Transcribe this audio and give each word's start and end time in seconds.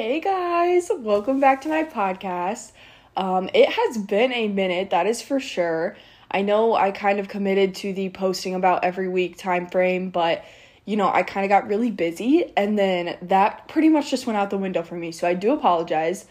Hey 0.00 0.18
guys, 0.18 0.90
welcome 0.96 1.40
back 1.40 1.60
to 1.60 1.68
my 1.68 1.84
podcast. 1.84 2.72
Um, 3.18 3.50
it 3.52 3.68
has 3.68 3.98
been 3.98 4.32
a 4.32 4.48
minute, 4.48 4.88
that 4.88 5.06
is 5.06 5.20
for 5.20 5.38
sure. 5.38 5.94
I 6.30 6.40
know 6.40 6.74
I 6.74 6.90
kind 6.90 7.20
of 7.20 7.28
committed 7.28 7.74
to 7.74 7.92
the 7.92 8.08
posting 8.08 8.54
about 8.54 8.82
every 8.82 9.08
week 9.08 9.36
time 9.36 9.66
frame, 9.66 10.08
but 10.08 10.42
you 10.86 10.96
know, 10.96 11.10
I 11.12 11.22
kind 11.22 11.44
of 11.44 11.50
got 11.50 11.68
really 11.68 11.90
busy 11.90 12.50
and 12.56 12.78
then 12.78 13.18
that 13.20 13.68
pretty 13.68 13.90
much 13.90 14.10
just 14.10 14.26
went 14.26 14.38
out 14.38 14.48
the 14.48 14.56
window 14.56 14.82
for 14.82 14.94
me. 14.94 15.12
So 15.12 15.28
I 15.28 15.34
do 15.34 15.52
apologize. 15.52 16.24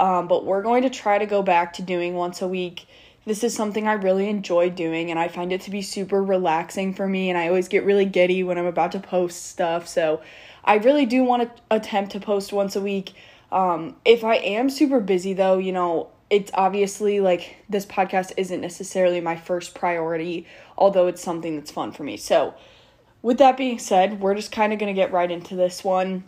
Um, 0.00 0.26
but 0.26 0.44
we're 0.44 0.62
going 0.62 0.82
to 0.82 0.90
try 0.90 1.18
to 1.18 1.26
go 1.26 1.44
back 1.44 1.74
to 1.74 1.82
doing 1.82 2.14
once 2.14 2.42
a 2.42 2.48
week. 2.48 2.86
This 3.24 3.44
is 3.44 3.54
something 3.54 3.86
I 3.86 3.92
really 3.92 4.28
enjoy 4.28 4.70
doing 4.70 5.12
and 5.12 5.20
I 5.20 5.28
find 5.28 5.52
it 5.52 5.60
to 5.60 5.70
be 5.70 5.80
super 5.80 6.20
relaxing 6.20 6.92
for 6.92 7.06
me 7.06 7.30
and 7.30 7.38
I 7.38 7.46
always 7.46 7.68
get 7.68 7.84
really 7.84 8.04
giddy 8.04 8.42
when 8.42 8.58
I'm 8.58 8.66
about 8.66 8.90
to 8.92 8.98
post 8.98 9.46
stuff. 9.46 9.86
So 9.86 10.22
I 10.64 10.76
really 10.76 11.06
do 11.06 11.24
want 11.24 11.42
to 11.42 11.62
attempt 11.70 12.12
to 12.12 12.20
post 12.20 12.52
once 12.52 12.76
a 12.76 12.80
week. 12.80 13.12
Um, 13.50 13.96
if 14.04 14.24
I 14.24 14.36
am 14.36 14.70
super 14.70 15.00
busy 15.00 15.32
though, 15.34 15.58
you 15.58 15.72
know, 15.72 16.08
it's 16.30 16.50
obviously 16.54 17.20
like 17.20 17.56
this 17.68 17.84
podcast 17.84 18.32
isn't 18.36 18.60
necessarily 18.60 19.20
my 19.20 19.36
first 19.36 19.74
priority, 19.74 20.46
although 20.78 21.06
it's 21.06 21.22
something 21.22 21.56
that's 21.56 21.70
fun 21.70 21.92
for 21.92 22.04
me. 22.04 22.16
So, 22.16 22.54
with 23.20 23.38
that 23.38 23.56
being 23.56 23.78
said, 23.78 24.20
we're 24.20 24.34
just 24.34 24.50
kind 24.50 24.72
of 24.72 24.78
going 24.78 24.92
to 24.92 24.98
get 24.98 25.12
right 25.12 25.30
into 25.30 25.54
this 25.54 25.84
one. 25.84 26.24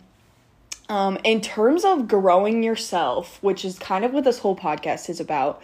Um, 0.87 1.17
in 1.23 1.41
terms 1.41 1.83
of 1.83 2.07
growing 2.07 2.61
yourself, 2.63 3.41
which 3.41 3.65
is 3.65 3.79
kind 3.79 4.05
of 4.05 4.13
what 4.13 4.23
this 4.23 4.39
whole 4.39 4.55
podcast 4.55 5.09
is 5.09 5.19
about, 5.19 5.61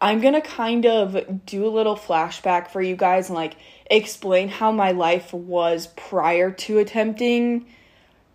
I'm 0.00 0.20
going 0.20 0.34
to 0.34 0.40
kind 0.42 0.86
of 0.86 1.46
do 1.46 1.66
a 1.66 1.70
little 1.70 1.96
flashback 1.96 2.68
for 2.68 2.82
you 2.82 2.94
guys 2.94 3.28
and 3.28 3.36
like 3.36 3.56
explain 3.90 4.48
how 4.48 4.70
my 4.70 4.92
life 4.92 5.32
was 5.32 5.88
prior 5.96 6.50
to 6.50 6.78
attempting 6.78 7.66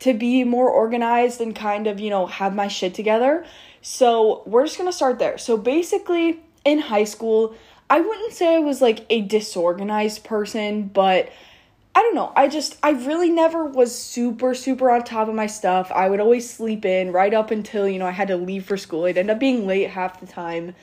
to 0.04 0.14
be 0.14 0.44
more 0.44 0.70
organized 0.70 1.40
and 1.40 1.56
kind 1.56 1.88
of, 1.88 2.00
you 2.00 2.10
know, 2.10 2.26
have 2.26 2.54
my 2.54 2.68
shit 2.68 2.94
together. 2.94 3.46
So, 3.82 4.44
we're 4.46 4.66
just 4.66 4.78
to 4.78 4.92
start 4.92 5.20
there. 5.20 5.38
So, 5.38 5.58
basically, 5.58 6.42
in 6.66 6.80
high 6.80 7.06
school, 7.06 7.56
I 7.90 8.02
wouldn't 8.02 8.34
say 8.34 8.56
I 8.56 8.60
was 8.60 8.82
like 8.82 9.06
a 9.10 9.22
disorganized 9.22 10.24
person, 10.24 10.88
but 10.88 11.30
I 11.96 12.02
don't 12.02 12.16
know. 12.16 12.34
I 12.36 12.48
just, 12.48 12.78
I 12.84 12.92
really 12.92 13.30
never 13.30 13.66
was 13.66 13.98
super, 13.98 14.54
super 14.56 14.90
on 14.90 15.04
top 15.04 15.28
of 15.30 15.36
my 15.36 15.48
stuff. 15.48 15.92
I 15.92 16.10
would 16.10 16.20
always 16.20 16.50
sleep 16.50 16.86
in 16.86 17.12
right 17.12 17.34
up 17.34 17.52
until, 17.52 17.88
you 17.88 18.00
know, 18.00 18.08
I 18.08 18.12
had 18.12 18.30
to 18.30 18.36
leave 18.36 18.66
for 18.66 18.78
school. 18.78 19.06
I'd 19.06 19.18
end 19.18 19.30
up 19.30 19.40
being 19.40 19.68
late 19.68 19.90
half 19.92 20.20
the 20.20 20.26
time. 20.26 20.76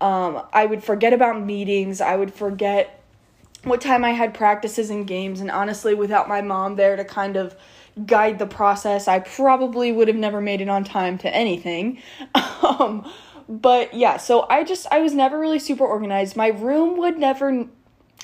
Um, 0.00 0.42
I 0.52 0.64
would 0.64 0.84
forget 0.84 1.12
about 1.12 1.42
meetings. 1.42 2.00
I 2.00 2.14
would 2.16 2.32
forget 2.32 3.02
what 3.64 3.80
time 3.80 4.04
I 4.04 4.10
had 4.10 4.32
practices 4.32 4.90
and 4.90 5.06
games. 5.06 5.40
And 5.40 5.50
honestly, 5.50 5.94
without 5.94 6.28
my 6.28 6.40
mom 6.40 6.76
there 6.76 6.94
to 6.94 7.04
kind 7.04 7.36
of 7.36 7.56
guide 8.06 8.38
the 8.38 8.46
process, 8.46 9.08
I 9.08 9.20
probably 9.20 9.92
would 9.92 10.08
have 10.08 10.16
never 10.16 10.40
made 10.40 10.60
it 10.60 10.68
on 10.68 10.84
time 10.84 11.18
to 11.18 11.34
anything. 11.34 12.02
um, 12.62 13.10
but 13.48 13.94
yeah, 13.94 14.16
so 14.16 14.46
I 14.48 14.64
just 14.64 14.86
I 14.90 15.00
was 15.00 15.14
never 15.14 15.38
really 15.38 15.58
super 15.58 15.84
organized. 15.84 16.36
My 16.36 16.48
room 16.48 16.96
would 16.98 17.18
never 17.18 17.66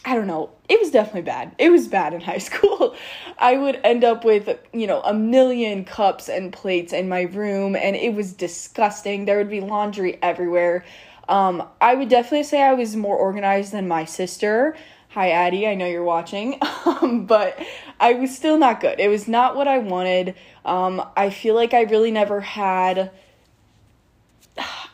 I 0.04 0.14
don't 0.14 0.27
know. 0.27 0.50
It 0.68 0.80
was 0.80 0.90
definitely 0.90 1.22
bad. 1.22 1.54
It 1.58 1.70
was 1.70 1.86
bad 1.86 2.14
in 2.14 2.20
high 2.30 2.38
school. 2.38 2.96
I 3.38 3.56
would 3.56 3.80
end 3.84 4.04
up 4.04 4.24
with, 4.24 4.58
you 4.72 4.86
know, 4.86 5.02
a 5.02 5.12
million 5.12 5.84
cups 5.84 6.28
and 6.28 6.52
plates 6.52 6.92
in 6.92 7.08
my 7.08 7.22
room 7.22 7.77
and 7.77 7.96
it 7.96 8.14
was 8.14 8.32
disgusting. 8.32 9.24
There 9.24 9.36
would 9.36 9.50
be 9.50 9.60
laundry 9.60 10.18
everywhere. 10.22 10.84
Um, 11.28 11.62
I 11.80 11.94
would 11.94 12.08
definitely 12.08 12.44
say 12.44 12.62
I 12.62 12.72
was 12.72 12.96
more 12.96 13.16
organized 13.16 13.72
than 13.72 13.86
my 13.86 14.05
sister. 14.05 14.77
Hi, 15.10 15.30
Addie. 15.30 15.66
I 15.66 15.74
know 15.74 15.86
you're 15.86 16.05
watching. 16.05 16.58
Um, 16.86 17.27
but 17.27 17.58
I 18.00 18.14
was 18.14 18.34
still 18.34 18.56
not 18.56 18.80
good. 18.80 18.98
It 18.98 19.08
was 19.08 19.28
not 19.28 19.54
what 19.54 19.68
I 19.68 19.78
wanted. 19.78 20.34
Um, 20.64 21.06
I 21.16 21.30
feel 21.30 21.54
like 21.54 21.74
I 21.74 21.82
really 21.82 22.10
never 22.10 22.40
had. 22.40 23.10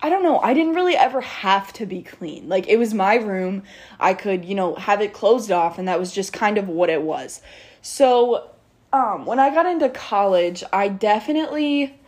I 0.03 0.11
don't 0.11 0.23
know. 0.23 0.41
I 0.41 0.53
didn't 0.53 0.75
really 0.75 0.97
ever 0.97 1.21
have 1.21 1.73
to 1.75 1.87
be 1.87 2.03
clean. 2.03 2.49
Like, 2.49 2.69
it 2.69 2.77
was 2.79 2.93
my 2.93 3.15
room. 3.15 3.63
I 3.99 4.13
could, 4.13 4.45
you 4.45 4.55
know, 4.55 4.75
have 4.75 5.01
it 5.01 5.13
closed 5.13 5.51
off, 5.51 5.79
and 5.79 5.89
that 5.89 5.99
was 5.99 6.13
just 6.13 6.33
kind 6.33 6.59
of 6.59 6.69
what 6.69 6.91
it 6.91 7.03
was. 7.03 7.41
So, 7.81 8.51
um, 8.93 9.25
when 9.25 9.39
I 9.39 9.55
got 9.55 9.67
into 9.67 9.89
college, 9.89 10.63
I 10.73 10.89
definitely 10.89 11.99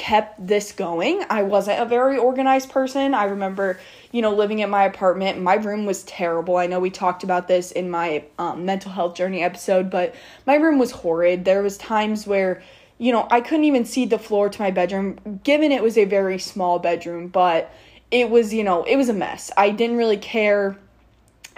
kept 0.00 0.44
this 0.44 0.72
going. 0.72 1.22
I 1.28 1.42
wasn't 1.42 1.78
a 1.78 1.84
very 1.84 2.16
organized 2.16 2.70
person. 2.70 3.12
I 3.12 3.24
remember, 3.24 3.78
you 4.12 4.22
know, 4.22 4.34
living 4.34 4.60
in 4.60 4.70
my 4.70 4.84
apartment. 4.84 5.42
My 5.42 5.56
room 5.56 5.84
was 5.84 6.04
terrible. 6.04 6.56
I 6.56 6.66
know 6.66 6.80
we 6.80 6.88
talked 6.88 7.22
about 7.22 7.48
this 7.48 7.70
in 7.70 7.90
my 7.90 8.24
um, 8.38 8.64
mental 8.64 8.90
health 8.92 9.14
journey 9.14 9.42
episode, 9.42 9.90
but 9.90 10.14
my 10.46 10.54
room 10.54 10.78
was 10.78 10.90
horrid. 10.90 11.44
There 11.44 11.62
was 11.62 11.76
times 11.76 12.26
where, 12.26 12.62
you 12.96 13.12
know, 13.12 13.28
I 13.30 13.42
couldn't 13.42 13.66
even 13.66 13.84
see 13.84 14.06
the 14.06 14.18
floor 14.18 14.48
to 14.48 14.62
my 14.62 14.70
bedroom, 14.70 15.40
given 15.44 15.70
it 15.70 15.82
was 15.82 15.98
a 15.98 16.06
very 16.06 16.38
small 16.38 16.78
bedroom, 16.78 17.28
but 17.28 17.70
it 18.10 18.30
was, 18.30 18.54
you 18.54 18.64
know, 18.64 18.84
it 18.84 18.96
was 18.96 19.10
a 19.10 19.14
mess. 19.14 19.50
I 19.54 19.68
didn't 19.68 19.98
really 19.98 20.16
care. 20.16 20.78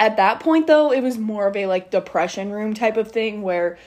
At 0.01 0.17
that 0.17 0.41
point 0.41 0.67
though, 0.67 0.93
it 0.93 1.01
was 1.01 1.17
more 1.17 1.47
of 1.47 1.57
a 1.57 1.67
like 1.67 1.93
depression 1.93 2.51
room 2.51 2.75
type 2.75 2.97
of 2.97 3.13
thing 3.13 3.43
where 3.43 3.79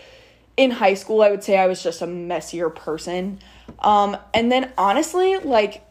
in 0.56 0.72
high 0.72 0.94
school 0.94 1.22
I 1.22 1.30
would 1.30 1.44
say 1.44 1.58
I 1.58 1.68
was 1.68 1.84
just 1.84 2.02
a 2.02 2.08
messier 2.08 2.70
person. 2.70 3.40
Um, 3.80 4.18
and 4.34 4.52
then 4.52 4.72
honestly, 4.78 5.38
like 5.38 5.84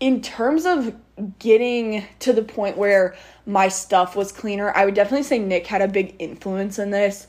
in 0.00 0.20
terms 0.20 0.66
of 0.66 0.94
getting 1.38 2.04
to 2.20 2.32
the 2.32 2.42
point 2.42 2.76
where 2.76 3.16
my 3.46 3.68
stuff 3.68 4.16
was 4.16 4.32
cleaner, 4.32 4.72
I 4.74 4.84
would 4.84 4.94
definitely 4.94 5.22
say 5.22 5.38
Nick 5.38 5.66
had 5.66 5.82
a 5.82 5.88
big 5.88 6.14
influence 6.18 6.78
in 6.78 6.90
this. 6.90 7.26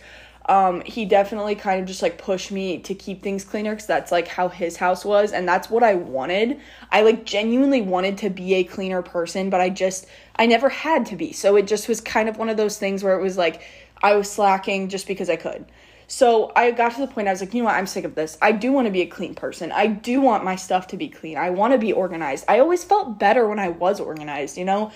Um, 0.50 0.82
he 0.82 1.04
definitely 1.04 1.56
kind 1.56 1.82
of 1.82 1.88
just 1.88 2.02
like 2.02 2.18
pushed 2.18 2.54
me 2.54 2.80
to 2.80 2.96
keep 2.96 3.22
things 3.22 3.44
cleaner 3.44 3.72
because 3.72 3.86
that's 3.86 4.14
like 4.14 4.30
how 4.30 4.48
his 4.48 4.78
house 4.78 5.04
was 5.04 5.34
and 5.34 5.48
that's 5.48 5.70
what 5.70 5.84
I 5.84 5.96
wanted. 5.96 6.60
I 6.90 7.02
like 7.02 7.26
genuinely 7.26 7.82
wanted 7.82 8.18
to 8.20 8.30
be 8.30 8.56
a 8.56 8.64
cleaner 8.64 9.02
person, 9.02 9.50
but 9.50 9.60
I 9.60 9.70
just, 9.70 10.08
I 10.38 10.46
never 10.46 10.70
had 10.70 11.06
to 11.08 11.18
be. 11.18 11.34
So 11.34 11.58
it 11.58 11.68
just 11.68 11.90
was 11.90 12.00
kind 12.00 12.30
of 12.30 12.38
one 12.38 12.48
of 12.48 12.56
those 12.56 12.78
things 12.78 13.04
where 13.04 13.20
it 13.20 13.22
was 13.22 13.38
like 13.38 13.62
I 14.02 14.16
was 14.16 14.32
slacking 14.32 14.88
just 14.88 15.06
because 15.06 15.30
I 15.30 15.36
could. 15.36 15.66
So 16.08 16.54
I 16.56 16.72
got 16.72 16.94
to 16.94 17.02
the 17.02 17.08
point 17.08 17.28
I 17.28 17.32
was 17.32 17.42
like, 17.42 17.54
you 17.54 17.62
know 17.62 17.66
what, 17.66 17.76
I'm 17.76 17.86
sick 17.86 18.06
of 18.06 18.16
this. 18.16 18.38
I 18.42 18.54
do 18.54 18.72
want 18.72 18.88
to 18.88 18.92
be 18.92 19.02
a 19.02 19.06
clean 19.06 19.36
person. 19.36 19.74
I 19.74 19.88
do 19.88 20.22
want 20.22 20.46
my 20.46 20.56
stuff 20.56 20.88
to 20.88 20.98
be 20.98 21.10
clean. 21.10 21.38
I 21.38 21.50
want 21.50 21.74
to 21.74 21.78
be 21.78 21.92
organized. 21.92 22.46
I 22.48 22.60
always 22.60 22.84
felt 22.84 23.20
better 23.20 23.48
when 23.48 23.60
I 23.60 23.70
was 23.70 24.00
organized, 24.00 24.58
you 24.58 24.64
know? 24.64 24.92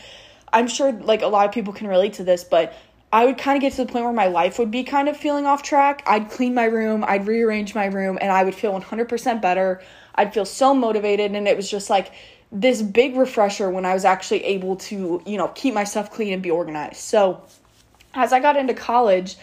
I'm 0.53 0.67
sure 0.67 0.91
like 0.93 1.21
a 1.21 1.27
lot 1.27 1.45
of 1.45 1.53
people 1.53 1.73
can 1.73 1.87
relate 1.87 2.13
to 2.13 2.23
this, 2.23 2.45
but 2.45 2.73
I 3.13 3.25
would 3.25 3.37
kind 3.37 3.57
of 3.57 3.61
get 3.61 3.73
to 3.73 3.83
the 3.83 3.91
point 3.91 4.05
where 4.05 4.13
my 4.13 4.27
life 4.27 4.57
would 4.57 4.71
be 4.71 4.83
kind 4.83 5.09
of 5.09 5.17
feeling 5.17 5.45
off 5.45 5.63
track. 5.63 6.01
I'd 6.05 6.29
clean 6.29 6.53
my 6.53 6.65
room, 6.65 7.03
I'd 7.05 7.27
rearrange 7.27 7.75
my 7.75 7.85
room, 7.87 8.17
and 8.21 8.31
I 8.31 8.43
would 8.43 8.55
feel 8.55 8.79
100% 8.79 9.41
better. 9.41 9.81
I'd 10.15 10.33
feel 10.33 10.45
so 10.45 10.73
motivated, 10.73 11.33
and 11.33 11.45
it 11.47 11.57
was 11.57 11.69
just 11.69 11.89
like 11.89 12.13
this 12.53 12.81
big 12.81 13.17
refresher 13.17 13.69
when 13.69 13.85
I 13.85 13.93
was 13.93 14.05
actually 14.05 14.43
able 14.45 14.77
to, 14.77 15.21
you 15.25 15.37
know, 15.37 15.49
keep 15.49 15.73
my 15.73 15.83
stuff 15.83 16.11
clean 16.11 16.33
and 16.33 16.41
be 16.41 16.51
organized. 16.51 16.97
So, 16.97 17.43
as 18.13 18.31
I 18.33 18.39
got 18.39 18.57
into 18.57 18.73
college, 18.73 19.37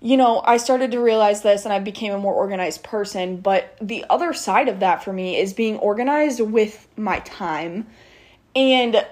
you 0.00 0.16
know, 0.16 0.42
I 0.44 0.56
started 0.56 0.90
to 0.92 1.00
realize 1.00 1.42
this 1.42 1.64
and 1.64 1.72
I 1.72 1.78
became 1.78 2.12
a 2.12 2.18
more 2.18 2.32
organized 2.32 2.82
person. 2.82 3.36
But 3.36 3.76
the 3.80 4.04
other 4.08 4.32
side 4.32 4.68
of 4.68 4.80
that 4.80 5.04
for 5.04 5.12
me 5.12 5.36
is 5.36 5.52
being 5.52 5.76
organized 5.78 6.40
with 6.40 6.88
my 6.96 7.20
time. 7.20 7.86
And 8.56 9.04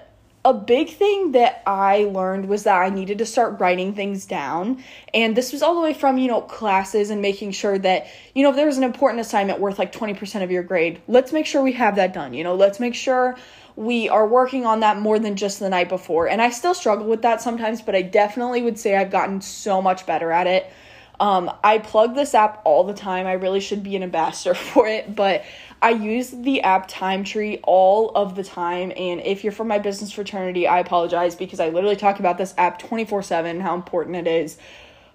a 0.48 0.54
big 0.54 0.88
thing 0.88 1.32
that 1.32 1.62
I 1.66 2.04
learned 2.04 2.48
was 2.48 2.62
that 2.64 2.81
I 2.81 2.88
needed 2.88 3.19
to 3.19 3.26
start 3.26 3.60
writing 3.60 3.94
things 3.94 4.25
down. 4.25 4.82
And 5.12 5.36
this 5.36 5.53
was 5.53 5.62
all 5.62 5.75
the 5.75 5.82
way 5.82 5.92
from, 5.92 6.16
you 6.16 6.26
know, 6.26 6.41
classes 6.41 7.10
and 7.10 7.20
making 7.20 7.50
sure 7.53 7.78
that, 7.78 8.06
you 8.34 8.42
know, 8.42 8.48
if 8.48 8.56
there 8.56 8.64
was 8.64 8.78
an 8.78 8.84
important 8.84 9.20
assignment 9.20 9.60
worth 9.60 9.78
like 9.78 9.92
20% 9.92 10.42
of 10.42 10.50
your 10.50 10.62
grade, 10.62 11.03
let's 11.06 11.32
make 11.32 11.44
sure 11.44 11.62
we 11.62 11.72
have 11.72 11.97
that 11.97 12.14
done. 12.14 12.32
You 12.32 12.44
know, 12.44 12.54
let's 12.54 12.81
make 12.81 12.94
sure 12.94 13.37
we 13.76 14.08
are 14.08 14.26
working 14.26 14.64
on 14.64 14.81
that 14.81 14.98
more 14.98 15.19
than 15.19 15.37
just 15.37 15.60
the 15.60 15.69
night 15.69 15.91
before. 15.91 16.28
And 16.28 16.41
I 16.41 16.48
still 16.48 16.75
struggle 16.75 17.06
with 17.06 17.20
that 17.22 17.42
sometimes, 17.42 17.82
but 17.82 17.94
I 17.94 18.00
definitely 18.00 18.62
would 18.62 18.78
say 18.78 18.97
I've 18.97 19.10
gotten 19.10 19.42
so 19.42 19.82
much 19.82 20.06
better 20.06 20.32
at 20.32 20.47
it. 20.47 20.72
Um, 21.21 21.51
I 21.65 21.79
plug 21.79 22.15
this 22.15 22.34
app 22.34 22.62
all 22.65 22.84
the 22.84 22.95
time. 22.95 23.27
I 23.27 23.33
really 23.33 23.61
should 23.61 23.83
be 23.83 23.97
an 23.97 24.03
ambassador 24.03 24.55
for 24.55 24.87
it, 24.87 25.15
but 25.15 25.45
I 25.81 25.91
use 25.91 26.31
the 26.31 26.62
app 26.62 26.88
Time 26.88 27.25
Tree 27.25 27.61
all 27.65 28.11
of 28.11 28.35
the 28.35 28.44
time. 28.44 28.93
And 28.97 29.20
if 29.20 29.44
you're 29.44 29.53
from 29.53 29.69
my 29.69 29.79
business 29.79 30.12
fraternity, 30.12 30.67
I 30.67 30.79
apologize 30.79 31.35
because 31.35 31.61
I 31.61 31.69
literally 31.69 31.97
talk 31.97 32.19
about 32.19 32.38
this 32.38 32.55
app 32.56 32.79
24 32.79 33.23
7, 33.23 33.61
how 33.61 33.75
important 33.75 34.17
it 34.17 34.26
is. 34.26 34.59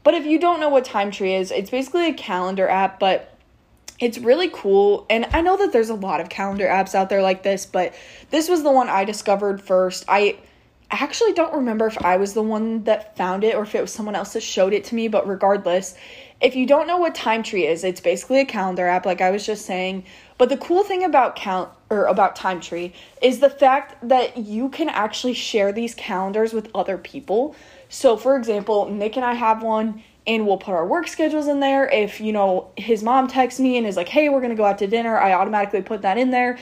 But 0.03 0.13
if 0.13 0.25
you 0.25 0.39
don't 0.39 0.59
know 0.59 0.69
what 0.69 0.85
Time 0.85 1.11
Tree 1.11 1.33
is, 1.33 1.51
it's 1.51 1.69
basically 1.69 2.07
a 2.09 2.13
calendar 2.13 2.67
app, 2.67 2.99
but 2.99 3.37
it's 3.99 4.17
really 4.17 4.49
cool. 4.49 5.05
And 5.09 5.25
I 5.31 5.41
know 5.41 5.55
that 5.57 5.71
there's 5.71 5.89
a 5.89 5.95
lot 5.95 6.19
of 6.19 6.29
calendar 6.29 6.65
apps 6.65 6.93
out 6.93 7.09
there 7.09 7.21
like 7.21 7.43
this, 7.43 7.65
but 7.65 7.93
this 8.29 8.49
was 8.49 8.63
the 8.63 8.71
one 8.71 8.89
I 8.89 9.05
discovered 9.05 9.61
first. 9.61 10.03
I 10.07 10.37
actually 10.91 11.33
don't 11.33 11.53
remember 11.53 11.87
if 11.87 12.03
I 12.03 12.17
was 12.17 12.33
the 12.33 12.43
one 12.43 12.83
that 12.83 13.17
found 13.17 13.43
it 13.43 13.55
or 13.55 13.63
if 13.63 13.73
it 13.75 13.81
was 13.81 13.91
someone 13.91 14.15
else 14.15 14.33
that 14.33 14.43
showed 14.43 14.73
it 14.73 14.83
to 14.85 14.95
me, 14.95 15.07
but 15.07 15.27
regardless, 15.27 15.95
if 16.41 16.55
you 16.55 16.65
don't 16.65 16.87
know 16.87 16.97
what 16.97 17.15
Time 17.15 17.41
Tree 17.41 17.65
is, 17.65 17.83
it's 17.83 18.01
basically 18.01 18.39
a 18.39 18.45
calendar 18.45 18.87
app 18.87 19.05
like 19.05 19.21
I 19.21 19.31
was 19.31 19.45
just 19.45 19.65
saying. 19.65 20.05
But 20.37 20.49
the 20.49 20.57
cool 20.57 20.83
thing 20.83 21.03
about 21.03 21.35
count 21.35 21.69
or 21.89 22.05
about 22.05 22.35
Time 22.35 22.59
Tree 22.59 22.93
is 23.21 23.39
the 23.39 23.49
fact 23.49 24.07
that 24.07 24.37
you 24.37 24.69
can 24.69 24.89
actually 24.89 25.33
share 25.33 25.71
these 25.71 25.95
calendars 25.95 26.53
with 26.53 26.69
other 26.75 26.97
people. 26.97 27.55
So 27.89 28.17
for 28.17 28.35
example, 28.35 28.89
Nick 28.89 29.15
and 29.15 29.25
I 29.25 29.35
have 29.35 29.63
one, 29.63 30.03
and 30.25 30.47
we'll 30.47 30.57
put 30.57 30.73
our 30.73 30.85
work 30.85 31.07
schedules 31.07 31.47
in 31.47 31.59
there. 31.59 31.87
If, 31.89 32.21
you 32.21 32.31
know, 32.31 32.71
his 32.77 33.03
mom 33.03 33.27
texts 33.27 33.59
me 33.59 33.77
and 33.77 33.85
is 33.85 33.97
like, 33.97 34.07
hey, 34.07 34.29
we're 34.29 34.39
going 34.39 34.51
to 34.51 34.55
go 34.55 34.65
out 34.65 34.77
to 34.79 34.87
dinner, 34.87 35.17
I 35.17 35.33
automatically 35.33 35.81
put 35.81 36.01
that 36.03 36.17
in 36.17 36.31
there 36.31 36.57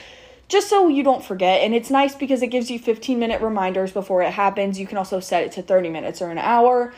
just 0.52 0.70
so 0.70 0.90
you 0.90 1.02
don't 1.02 1.24
forget. 1.24 1.62
And 1.62 1.74
it's 1.74 1.90
nice 1.90 2.14
because 2.14 2.42
it 2.42 2.48
gives 2.48 2.70
you 2.70 2.78
15 2.78 3.18
minute 3.18 3.42
reminders 3.42 3.92
before 3.92 4.22
it 4.22 4.32
happens. 4.32 4.78
You 4.78 4.86
can 4.86 4.98
also 4.98 5.22
set 5.22 5.44
it 5.44 5.54
to 5.54 5.62
30 5.62 5.90
minutes 5.90 6.22
or 6.22 6.30
an 6.30 6.38
hour. 6.38 6.94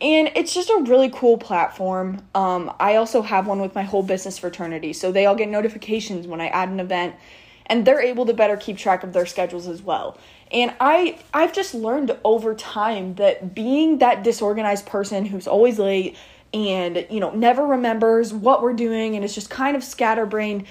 And 0.00 0.30
it's 0.36 0.54
just 0.54 0.68
a 0.68 0.84
really 0.86 1.08
cool 1.08 1.38
platform. 1.38 2.20
Um, 2.34 2.70
I 2.78 2.96
also 2.96 3.22
have 3.22 3.46
one 3.46 3.60
with 3.60 3.74
my 3.74 3.82
whole 3.82 4.02
business 4.02 4.38
fraternity. 4.38 4.92
So 4.92 5.10
they 5.10 5.24
all 5.24 5.34
get 5.34 5.48
notifications 5.48 6.26
when 6.26 6.42
I 6.42 6.48
add 6.48 6.68
an 6.68 6.80
event 6.80 7.16
and 7.64 7.86
they're 7.86 8.00
able 8.00 8.26
to 8.26 8.34
better 8.34 8.58
keep 8.58 8.76
track 8.76 9.02
of 9.02 9.14
their 9.14 9.26
schedules 9.26 9.66
as 9.66 9.80
well. 9.80 10.18
And 10.52 10.74
I 10.78 11.18
I've 11.32 11.54
just 11.54 11.74
learned 11.74 12.16
over 12.24 12.54
time 12.54 13.14
that 13.14 13.54
being 13.54 13.98
that 13.98 14.22
disorganized 14.22 14.86
person 14.86 15.24
who's 15.24 15.46
always 15.46 15.78
late 15.78 16.16
and 16.54 17.06
you 17.10 17.20
know 17.20 17.30
never 17.30 17.66
remembers 17.66 18.32
what 18.32 18.62
we're 18.62 18.72
doing 18.72 19.16
and 19.16 19.24
is 19.24 19.34
just 19.34 19.50
kind 19.50 19.76
of 19.76 19.84
scatterbrained, 19.84 20.66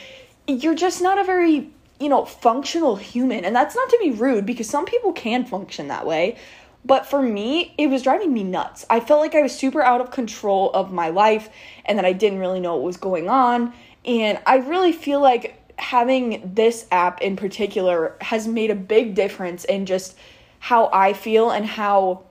you're 0.47 0.75
just 0.75 1.01
not 1.01 1.19
a 1.19 1.23
very 1.23 1.69
you 1.99 2.09
know 2.09 2.25
functional 2.25 2.95
human. 2.95 3.45
And 3.45 3.55
that's 3.55 3.75
not 3.75 3.89
to 3.89 3.97
be 4.01 4.11
rude 4.11 4.45
because 4.45 4.69
some 4.69 4.85
people 4.85 5.13
can 5.13 5.45
function 5.45 5.88
that 5.88 6.05
way. 6.05 6.38
But 6.85 7.05
for 7.05 7.21
me, 7.21 7.73
it 7.77 7.88
was 7.88 8.01
driving 8.01 8.33
me 8.33 8.44
nuts. 8.44 8.85
I 8.89 9.01
felt 9.01 9.19
like 9.19 9.35
I 9.35 9.41
was 9.41 9.53
super 9.53 9.81
out 9.81 9.99
of 9.99 10.11
control 10.11 10.71
of 10.71 10.94
my 10.94 11.09
life 11.09 11.49
and 11.85 11.97
that 11.97 12.05
I 12.05 12.13
didn't 12.13 12.39
really 12.39 12.61
know 12.61 12.75
what 12.75 12.83
was 12.83 12.97
going 12.97 13.29
on. 13.29 13.73
And 14.05 14.39
I 14.45 14.57
really 14.57 14.94
feel 14.94 15.19
like 15.19 15.59
having 15.79 16.49
this 16.55 16.88
app 16.91 17.21
in 17.21 17.35
particular 17.35 18.15
has 18.21 18.47
made 18.47 18.71
a 18.71 18.75
big 18.75 19.15
difference 19.15 19.65
in 19.65 19.85
just 19.85 20.15
how 20.59 20.89
I 20.94 21.13
feel 21.13 21.51
and 21.51 21.65
how 21.65 22.23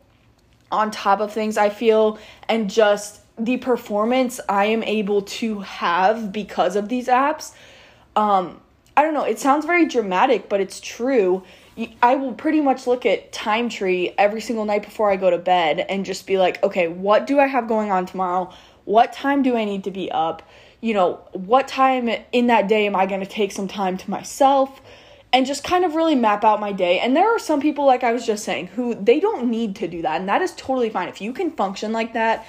on 0.73 0.91
top 0.91 1.21
of 1.21 1.33
things 1.33 1.57
I 1.57 1.69
feel 1.69 2.19
and 2.49 2.71
just 2.71 3.21
the 3.39 3.59
performance 3.59 4.41
I 4.49 4.67
am 4.67 4.83
able 4.83 5.23
to 5.23 5.61
have 5.61 6.33
because 6.33 6.77
of 6.77 6.89
these 6.89 7.09
apps. 7.09 7.53
Um, 8.17 8.61
I 8.97 9.03
don't 9.03 9.15
know, 9.15 9.25
it 9.25 9.39
sounds 9.39 9.67
very 9.67 9.87
dramatic, 9.87 10.49
but 10.49 10.61
it's 10.61 10.81
true. 10.81 11.43
I 12.03 12.15
will 12.15 12.33
pretty 12.33 12.61
much 12.61 12.87
look 12.87 13.05
at 13.05 13.33
Time 13.33 13.69
Tree 13.69 14.15
every 14.17 14.41
single 14.41 14.65
night 14.65 14.83
before 14.83 15.11
I 15.11 15.17
go 15.17 15.29
to 15.29 15.39
bed 15.39 15.81
and 15.81 16.07
just 16.07 16.27
be 16.27 16.39
like, 16.39 16.63
okay, 16.63 16.89
what 16.89 17.27
do 17.27 17.39
I 17.39 17.47
have 17.47 17.69
going 17.69 17.91
on 17.91 18.07
tomorrow? 18.07 18.51
What 18.85 19.13
time 19.13 19.43
do 19.43 19.57
I 19.57 19.65
need 19.65 19.85
to 19.85 19.91
be 19.91 20.11
up? 20.11 20.43
you 20.81 20.95
know, 20.95 21.15
what 21.33 21.67
time 21.67 22.09
in 22.33 22.47
that 22.49 22.69
day 22.69 22.87
am 22.87 22.95
I 22.95 23.07
going 23.07 23.21
to 23.21 23.27
take 23.27 23.53
some 23.53 23.69
time 23.69 23.97
to 23.99 24.11
myself? 24.11 24.81
and 25.33 25.45
just 25.45 25.65
kind 25.65 25.85
of 25.85 25.95
really 25.95 26.15
map 26.15 26.45
out 26.45 26.61
my 26.61 26.73
day. 26.73 26.99
And 27.01 27.15
there 27.15 27.29
are 27.29 27.39
some 27.39 27.61
people, 27.61 27.85
like 27.85 28.05
I 28.05 28.13
was 28.13 28.25
just 28.25 28.43
saying, 28.43 28.69
who 28.69 28.95
they 28.95 29.21
don't 29.21 29.51
need 29.51 29.77
to 29.77 29.89
do 29.89 30.01
that. 30.01 30.21
And 30.21 30.29
that 30.31 30.41
is 30.41 30.55
totally 30.57 30.89
fine. 30.89 31.09
If 31.09 31.21
you 31.21 31.33
can 31.35 31.51
function 31.51 31.93
like 31.93 32.15
that 32.15 32.47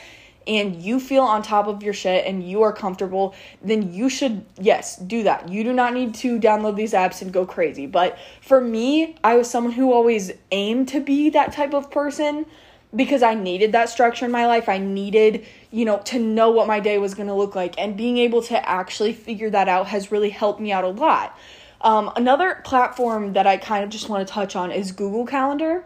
and 0.47 0.81
you 0.81 0.99
feel 0.99 1.23
on 1.23 1.43
top 1.43 1.67
of 1.67 1.83
your 1.83 1.93
shit 1.93 2.25
and 2.25 2.47
you 2.47 2.61
are 2.63 2.71
comfortable, 2.71 3.35
then 3.61 3.93
you 3.93 4.09
should, 4.09 4.45
yes, 4.59 4.95
do 4.95 5.23
that. 5.23 5.49
You 5.49 5.63
do 5.63 5.73
not 5.73 5.93
need 5.93 6.15
to 6.15 6.39
download 6.39 6.75
these 6.75 6.93
apps 6.93 7.21
and 7.21 7.33
go 7.33 7.45
crazy. 7.45 7.85
But 7.85 8.17
for 8.41 8.61
me, 8.61 9.17
I 9.23 9.35
was 9.35 9.49
someone 9.49 9.73
who 9.73 9.93
always 9.93 10.31
aimed 10.51 10.87
to 10.89 11.01
be 11.01 11.29
that 11.31 11.51
type 11.51 11.73
of 11.73 11.91
person 11.91 12.45
because 12.95 13.21
I 13.21 13.33
needed 13.33 13.73
that 13.73 13.89
structure 13.89 14.25
in 14.25 14.31
my 14.31 14.47
life. 14.47 14.69
I 14.69 14.77
needed, 14.77 15.45
you 15.71 15.83
know, 15.83 15.99
to 16.05 16.19
know 16.19 16.51
what 16.51 16.67
my 16.67 16.79
day 16.79 16.97
was 16.97 17.13
going 17.13 17.27
to 17.27 17.33
look 17.33 17.53
like. 17.53 17.75
And 17.77 17.97
being 17.97 18.17
able 18.17 18.41
to 18.43 18.69
actually 18.69 19.13
figure 19.13 19.49
that 19.49 19.67
out 19.67 19.87
has 19.87 20.11
really 20.11 20.29
helped 20.29 20.61
me 20.61 20.71
out 20.71 20.85
a 20.85 20.89
lot. 20.89 21.37
Um, 21.81 22.11
another 22.15 22.61
platform 22.63 23.33
that 23.33 23.45
I 23.45 23.57
kind 23.57 23.83
of 23.83 23.89
just 23.89 24.09
want 24.09 24.25
to 24.25 24.33
touch 24.33 24.55
on 24.55 24.71
is 24.71 24.91
Google 24.93 25.25
Calendar. 25.25 25.85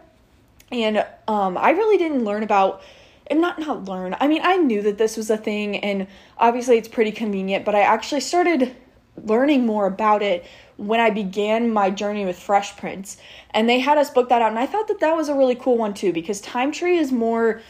And 0.70 1.04
um, 1.28 1.58
I 1.58 1.70
really 1.70 1.98
didn't 1.98 2.24
learn 2.24 2.42
about, 2.42 2.82
and 3.28 3.40
not 3.40 3.58
not 3.58 3.84
learn. 3.86 4.16
I 4.20 4.28
mean, 4.28 4.42
I 4.44 4.56
knew 4.56 4.82
that 4.82 4.98
this 4.98 5.16
was 5.16 5.30
a 5.30 5.36
thing, 5.36 5.76
and 5.78 6.06
obviously 6.38 6.78
it's 6.78 6.88
pretty 6.88 7.12
convenient. 7.12 7.64
But 7.64 7.74
I 7.74 7.80
actually 7.80 8.20
started 8.20 8.74
learning 9.16 9.66
more 9.66 9.86
about 9.86 10.22
it 10.22 10.44
when 10.76 11.00
I 11.00 11.10
began 11.10 11.72
my 11.72 11.90
journey 11.90 12.24
with 12.24 12.38
Fresh 12.38 12.76
Prints. 12.76 13.16
And 13.50 13.68
they 13.68 13.78
had 13.78 13.98
us 13.98 14.10
book 14.10 14.28
that 14.30 14.42
out. 14.42 14.50
And 14.50 14.58
I 14.58 14.66
thought 14.66 14.88
that 14.88 15.00
that 15.00 15.16
was 15.16 15.28
a 15.28 15.34
really 15.34 15.54
cool 15.54 15.76
one 15.76 15.94
too 15.94 16.12
because 16.12 16.40
Time 16.40 16.72
Tree 16.72 16.96
is 16.96 17.12
more, 17.12 17.60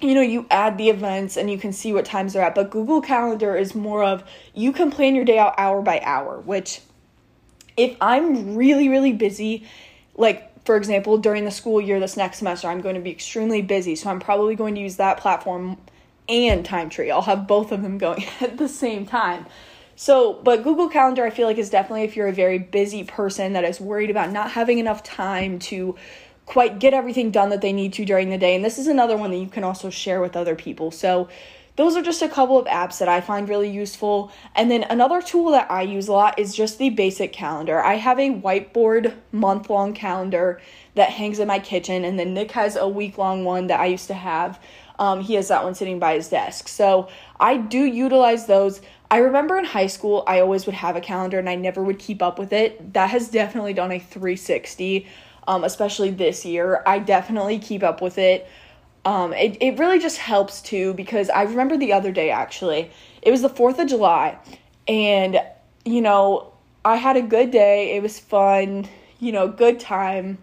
you 0.00 0.14
know, 0.14 0.20
you 0.20 0.46
add 0.50 0.78
the 0.78 0.88
events 0.88 1.36
and 1.36 1.50
you 1.50 1.58
can 1.58 1.72
see 1.72 1.92
what 1.92 2.04
times 2.04 2.32
they're 2.32 2.42
at. 2.42 2.54
But 2.54 2.70
Google 2.70 3.00
Calendar 3.00 3.56
is 3.56 3.74
more 3.74 4.02
of 4.02 4.24
you 4.54 4.72
can 4.72 4.90
plan 4.90 5.14
your 5.14 5.24
day 5.24 5.38
out 5.38 5.54
hour 5.58 5.82
by 5.82 6.00
hour, 6.00 6.40
which 6.40 6.80
if 7.76 7.96
I'm 8.00 8.56
really, 8.56 8.88
really 8.88 9.12
busy, 9.12 9.66
like 10.16 10.57
for 10.68 10.76
example, 10.76 11.16
during 11.16 11.46
the 11.46 11.50
school 11.50 11.80
year 11.80 11.98
this 11.98 12.14
next 12.14 12.40
semester, 12.40 12.68
I'm 12.68 12.82
going 12.82 12.94
to 12.94 13.00
be 13.00 13.10
extremely 13.10 13.62
busy. 13.62 13.96
So 13.96 14.10
I'm 14.10 14.20
probably 14.20 14.54
going 14.54 14.74
to 14.74 14.82
use 14.82 14.96
that 14.96 15.16
platform 15.16 15.78
and 16.28 16.62
Time 16.62 16.90
Tree. 16.90 17.10
I'll 17.10 17.22
have 17.22 17.46
both 17.46 17.72
of 17.72 17.80
them 17.80 17.96
going 17.96 18.26
at 18.42 18.58
the 18.58 18.68
same 18.68 19.06
time. 19.06 19.46
So, 19.96 20.34
but 20.34 20.62
Google 20.62 20.90
Calendar, 20.90 21.24
I 21.24 21.30
feel 21.30 21.46
like, 21.46 21.56
is 21.56 21.70
definitely 21.70 22.02
if 22.02 22.16
you're 22.16 22.28
a 22.28 22.34
very 22.34 22.58
busy 22.58 23.02
person 23.02 23.54
that 23.54 23.64
is 23.64 23.80
worried 23.80 24.10
about 24.10 24.30
not 24.30 24.50
having 24.50 24.78
enough 24.78 25.02
time 25.02 25.58
to 25.60 25.96
quite 26.44 26.78
get 26.78 26.92
everything 26.92 27.30
done 27.30 27.48
that 27.48 27.62
they 27.62 27.72
need 27.72 27.94
to 27.94 28.04
during 28.04 28.28
the 28.28 28.36
day. 28.36 28.54
And 28.54 28.62
this 28.62 28.78
is 28.78 28.88
another 28.88 29.16
one 29.16 29.30
that 29.30 29.38
you 29.38 29.48
can 29.48 29.64
also 29.64 29.88
share 29.88 30.20
with 30.20 30.36
other 30.36 30.54
people. 30.54 30.90
So, 30.90 31.30
those 31.78 31.96
are 31.96 32.02
just 32.02 32.22
a 32.22 32.28
couple 32.28 32.58
of 32.58 32.66
apps 32.66 32.98
that 32.98 33.08
I 33.08 33.20
find 33.20 33.48
really 33.48 33.70
useful. 33.70 34.32
And 34.56 34.68
then 34.68 34.82
another 34.82 35.22
tool 35.22 35.52
that 35.52 35.70
I 35.70 35.82
use 35.82 36.08
a 36.08 36.12
lot 36.12 36.36
is 36.36 36.52
just 36.52 36.76
the 36.78 36.90
basic 36.90 37.32
calendar. 37.32 37.80
I 37.80 37.94
have 37.94 38.18
a 38.18 38.30
whiteboard 38.30 39.14
month 39.30 39.70
long 39.70 39.94
calendar 39.94 40.60
that 40.96 41.10
hangs 41.10 41.38
in 41.38 41.46
my 41.46 41.60
kitchen, 41.60 42.04
and 42.04 42.18
then 42.18 42.34
Nick 42.34 42.50
has 42.50 42.74
a 42.74 42.88
week 42.88 43.16
long 43.16 43.44
one 43.44 43.68
that 43.68 43.78
I 43.78 43.86
used 43.86 44.08
to 44.08 44.14
have. 44.14 44.60
Um, 44.98 45.20
he 45.20 45.34
has 45.34 45.46
that 45.48 45.62
one 45.62 45.76
sitting 45.76 46.00
by 46.00 46.14
his 46.14 46.28
desk. 46.28 46.66
So 46.66 47.08
I 47.38 47.58
do 47.58 47.84
utilize 47.84 48.46
those. 48.46 48.80
I 49.08 49.18
remember 49.18 49.56
in 49.56 49.64
high 49.64 49.86
school, 49.86 50.24
I 50.26 50.40
always 50.40 50.66
would 50.66 50.74
have 50.74 50.96
a 50.96 51.00
calendar 51.00 51.38
and 51.38 51.48
I 51.48 51.54
never 51.54 51.84
would 51.84 52.00
keep 52.00 52.22
up 52.22 52.40
with 52.40 52.52
it. 52.52 52.92
That 52.94 53.10
has 53.10 53.28
definitely 53.28 53.72
done 53.72 53.92
a 53.92 54.00
360, 54.00 55.06
um, 55.46 55.62
especially 55.62 56.10
this 56.10 56.44
year. 56.44 56.82
I 56.84 56.98
definitely 56.98 57.60
keep 57.60 57.84
up 57.84 58.02
with 58.02 58.18
it. 58.18 58.48
Um, 59.04 59.32
it, 59.32 59.56
it 59.60 59.78
really 59.78 59.98
just 59.98 60.18
helps 60.18 60.60
too 60.60 60.92
because 60.94 61.30
I 61.30 61.42
remember 61.42 61.76
the 61.76 61.92
other 61.92 62.12
day 62.12 62.30
actually, 62.30 62.90
it 63.22 63.30
was 63.30 63.42
the 63.42 63.48
4th 63.48 63.78
of 63.78 63.88
July, 63.88 64.38
and 64.86 65.40
you 65.84 66.02
know, 66.02 66.52
I 66.84 66.96
had 66.96 67.16
a 67.16 67.22
good 67.22 67.50
day. 67.50 67.96
It 67.96 68.02
was 68.02 68.18
fun, 68.18 68.88
you 69.18 69.32
know, 69.32 69.48
good 69.48 69.80
time. 69.80 70.38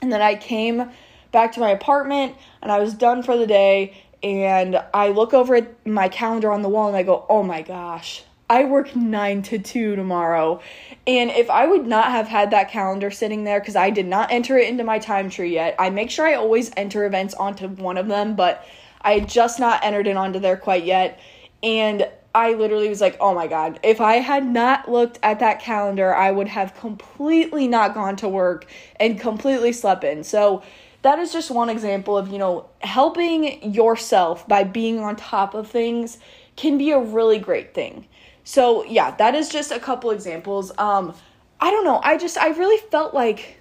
And 0.00 0.12
then 0.12 0.22
I 0.22 0.34
came 0.34 0.90
back 1.32 1.52
to 1.52 1.60
my 1.60 1.70
apartment 1.70 2.36
and 2.62 2.70
I 2.70 2.78
was 2.78 2.94
done 2.94 3.22
for 3.22 3.36
the 3.36 3.46
day 3.46 3.94
and 4.22 4.82
I 4.94 5.08
look 5.08 5.34
over 5.34 5.56
at 5.56 5.86
my 5.86 6.08
calendar 6.08 6.50
on 6.52 6.62
the 6.62 6.68
wall 6.68 6.88
and 6.88 6.96
I 6.96 7.02
go, 7.02 7.26
oh 7.28 7.42
my 7.42 7.62
gosh, 7.62 8.22
I 8.54 8.62
work 8.62 8.94
9 8.94 9.42
to 9.42 9.58
2 9.58 9.96
tomorrow. 9.96 10.60
And 11.08 11.28
if 11.32 11.50
I 11.50 11.66
would 11.66 11.88
not 11.88 12.12
have 12.12 12.28
had 12.28 12.52
that 12.52 12.70
calendar 12.70 13.10
sitting 13.10 13.42
there, 13.42 13.58
because 13.58 13.74
I 13.74 13.90
did 13.90 14.06
not 14.06 14.30
enter 14.30 14.56
it 14.56 14.68
into 14.68 14.84
my 14.84 15.00
time 15.00 15.28
tree 15.28 15.52
yet, 15.52 15.74
I 15.76 15.90
make 15.90 16.08
sure 16.08 16.24
I 16.24 16.34
always 16.34 16.70
enter 16.76 17.04
events 17.04 17.34
onto 17.34 17.66
one 17.66 17.98
of 17.98 18.06
them, 18.06 18.36
but 18.36 18.64
I 19.00 19.14
had 19.14 19.28
just 19.28 19.58
not 19.58 19.84
entered 19.84 20.06
it 20.06 20.16
onto 20.16 20.38
there 20.38 20.56
quite 20.56 20.84
yet. 20.84 21.18
And 21.64 22.08
I 22.32 22.52
literally 22.52 22.88
was 22.88 23.00
like, 23.00 23.16
oh 23.18 23.34
my 23.34 23.48
God, 23.48 23.80
if 23.82 24.00
I 24.00 24.18
had 24.18 24.46
not 24.46 24.88
looked 24.88 25.18
at 25.24 25.40
that 25.40 25.58
calendar, 25.58 26.14
I 26.14 26.30
would 26.30 26.46
have 26.46 26.76
completely 26.76 27.66
not 27.66 27.92
gone 27.92 28.14
to 28.16 28.28
work 28.28 28.66
and 29.00 29.18
completely 29.18 29.72
slept 29.72 30.04
in. 30.04 30.22
So, 30.22 30.62
that 31.02 31.18
is 31.18 31.34
just 31.34 31.50
one 31.50 31.68
example 31.68 32.16
of, 32.16 32.28
you 32.28 32.38
know, 32.38 32.66
helping 32.80 33.74
yourself 33.74 34.48
by 34.48 34.64
being 34.64 35.00
on 35.00 35.16
top 35.16 35.52
of 35.52 35.70
things 35.70 36.16
can 36.56 36.78
be 36.78 36.92
a 36.92 36.98
really 36.98 37.38
great 37.38 37.74
thing. 37.74 38.06
So, 38.44 38.84
yeah, 38.84 39.10
that 39.16 39.34
is 39.34 39.48
just 39.48 39.72
a 39.72 39.80
couple 39.80 40.10
examples. 40.10 40.72
Um 40.78 41.14
I 41.60 41.70
don't 41.70 41.84
know. 41.84 42.00
I 42.02 42.16
just 42.18 42.36
I 42.38 42.48
really 42.48 42.80
felt 42.90 43.14
like 43.14 43.58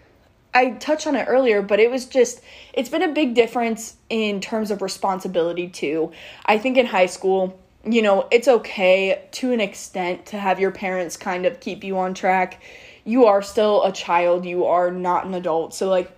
I 0.53 0.71
touched 0.71 1.07
on 1.07 1.15
it 1.15 1.25
earlier, 1.27 1.61
but 1.61 1.79
it 1.79 1.89
was 1.89 2.05
just 2.05 2.41
it's 2.73 2.89
been 2.89 3.01
a 3.01 3.11
big 3.11 3.33
difference 3.33 3.95
in 4.09 4.41
terms 4.41 4.71
of 4.71 4.81
responsibility 4.81 5.67
too. 5.67 6.11
I 6.45 6.57
think 6.57 6.77
in 6.77 6.85
high 6.85 7.07
school, 7.07 7.59
you 7.85 8.01
know, 8.01 8.27
it's 8.31 8.47
okay 8.47 9.25
to 9.31 9.51
an 9.51 9.59
extent 9.59 10.27
to 10.27 10.37
have 10.37 10.59
your 10.59 10.71
parents 10.71 11.17
kind 11.17 11.45
of 11.45 11.59
keep 11.59 11.83
you 11.83 11.97
on 11.97 12.13
track. 12.13 12.61
You 13.03 13.25
are 13.25 13.41
still 13.41 13.83
a 13.83 13.91
child, 13.91 14.45
you 14.45 14.65
are 14.65 14.91
not 14.91 15.25
an 15.25 15.33
adult. 15.33 15.73
So 15.73 15.89
like 15.89 16.11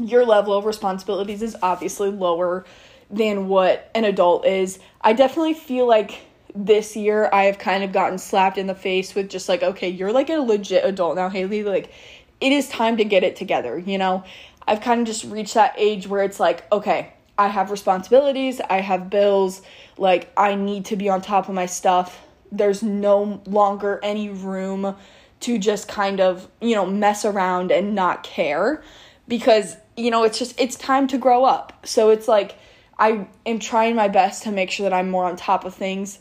your 0.00 0.24
level 0.24 0.54
of 0.56 0.64
responsibilities 0.64 1.42
is 1.42 1.56
obviously 1.62 2.10
lower 2.10 2.64
than 3.10 3.48
what 3.48 3.90
an 3.94 4.04
adult 4.04 4.46
is. 4.46 4.78
I 5.00 5.12
definitely 5.12 5.54
feel 5.54 5.86
like 5.86 6.20
this 6.64 6.96
year 6.96 7.28
I 7.32 7.44
have 7.44 7.58
kind 7.58 7.84
of 7.84 7.92
gotten 7.92 8.18
slapped 8.18 8.58
in 8.58 8.66
the 8.66 8.74
face 8.74 9.14
with 9.14 9.28
just 9.28 9.48
like, 9.48 9.62
okay, 9.62 9.88
you're 9.88 10.12
like 10.12 10.30
a 10.30 10.36
legit 10.36 10.84
adult 10.84 11.16
now, 11.16 11.28
Haley. 11.28 11.62
Like, 11.62 11.92
it 12.40 12.52
is 12.52 12.68
time 12.68 12.96
to 12.96 13.04
get 13.04 13.24
it 13.24 13.36
together, 13.36 13.78
you 13.78 13.98
know? 13.98 14.24
I've 14.66 14.80
kind 14.80 15.00
of 15.00 15.06
just 15.06 15.24
reached 15.24 15.54
that 15.54 15.74
age 15.78 16.06
where 16.06 16.22
it's 16.22 16.38
like, 16.38 16.70
okay, 16.72 17.12
I 17.38 17.48
have 17.48 17.70
responsibilities, 17.70 18.60
I 18.68 18.80
have 18.80 19.08
bills, 19.08 19.62
like, 19.96 20.30
I 20.36 20.54
need 20.56 20.86
to 20.86 20.96
be 20.96 21.08
on 21.08 21.22
top 21.22 21.48
of 21.48 21.54
my 21.54 21.66
stuff. 21.66 22.26
There's 22.52 22.82
no 22.82 23.40
longer 23.46 24.00
any 24.02 24.28
room 24.28 24.96
to 25.40 25.58
just 25.58 25.88
kind 25.88 26.20
of, 26.20 26.48
you 26.60 26.74
know, 26.74 26.84
mess 26.84 27.24
around 27.24 27.70
and 27.70 27.94
not 27.94 28.24
care 28.24 28.82
because 29.28 29.76
you 29.98 30.12
know, 30.12 30.22
it's 30.22 30.38
just 30.38 30.58
it's 30.58 30.76
time 30.76 31.08
to 31.08 31.18
grow 31.18 31.44
up. 31.44 31.84
So 31.86 32.10
it's 32.10 32.28
like 32.28 32.56
I 32.98 33.26
am 33.44 33.58
trying 33.58 33.96
my 33.96 34.08
best 34.08 34.44
to 34.44 34.52
make 34.52 34.70
sure 34.70 34.88
that 34.88 34.94
I'm 34.94 35.10
more 35.10 35.24
on 35.24 35.36
top 35.36 35.64
of 35.64 35.74
things. 35.74 36.20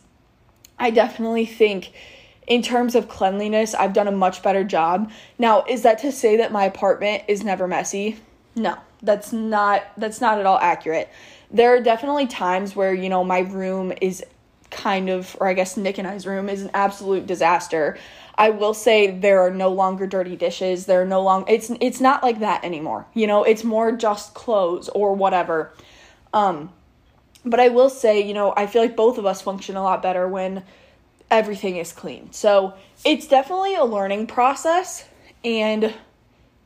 I 0.80 0.92
definitely 0.92 1.46
think 1.46 1.92
in 2.48 2.62
terms 2.62 2.96
of 2.96 3.10
cleanliness, 3.10 3.76
I've 3.76 3.94
done 3.94 4.08
a 4.08 4.12
much 4.12 4.42
better 4.42 4.64
job. 4.64 5.12
Now, 5.38 5.66
is 5.68 5.84
that 5.84 6.00
to 6.00 6.12
say 6.12 6.38
that 6.38 6.52
my 6.52 6.64
apartment 6.64 7.24
is 7.28 7.44
never 7.44 7.68
messy? 7.68 8.18
No, 8.56 8.78
that's 9.02 9.32
not 9.34 9.84
that's 9.98 10.22
not 10.22 10.40
at 10.40 10.46
all 10.46 10.58
accurate. 10.58 11.10
There 11.52 11.76
are 11.76 11.82
definitely 11.82 12.28
times 12.28 12.76
where, 12.76 12.94
you 12.94 13.10
know, 13.10 13.24
my 13.24 13.40
room 13.40 13.94
is 14.02 14.24
kind 14.70 15.10
of 15.10 15.36
or 15.40 15.48
I 15.48 15.54
guess 15.54 15.78
Nick 15.78 15.98
and 15.98 16.08
I's 16.08 16.26
room 16.26 16.50
is 16.50 16.62
an 16.62 16.72
absolute 16.74 17.28
disaster. 17.28 17.98
I 18.36 18.50
will 18.52 18.74
say 18.74 19.12
there 19.12 19.42
are 19.42 19.52
no 19.52 19.70
longer 19.70 20.08
dirty 20.08 20.36
dishes. 20.36 20.86
There 20.86 21.02
are 21.02 21.06
no 21.06 21.22
long 21.22 21.46
it's 21.48 21.72
it's 21.82 22.02
not 22.02 22.24
like 22.24 22.40
that 22.40 22.64
anymore. 22.64 23.06
You 23.14 23.28
know, 23.28 23.44
it's 23.44 23.64
more 23.64 23.92
just 23.92 24.34
clothes 24.34 24.90
or 24.90 25.14
whatever. 25.14 25.74
Um 26.34 26.72
but 27.50 27.60
I 27.60 27.70
will 27.70 27.90
say, 27.90 28.22
you 28.22 28.34
know, 28.34 28.54
I 28.56 28.68
feel 28.68 28.82
like 28.82 28.96
both 28.96 29.18
of 29.18 29.26
us 29.26 29.42
function 29.42 29.76
a 29.76 29.84
lot 29.84 30.02
better 30.02 30.28
when 30.28 30.64
everything 31.30 31.78
is 31.78 31.92
clean. 31.92 32.32
So 32.32 32.74
it's 33.06 33.28
definitely 33.28 33.76
a 33.76 33.84
learning 33.84 34.28
process 34.28 35.08
and 35.44 35.94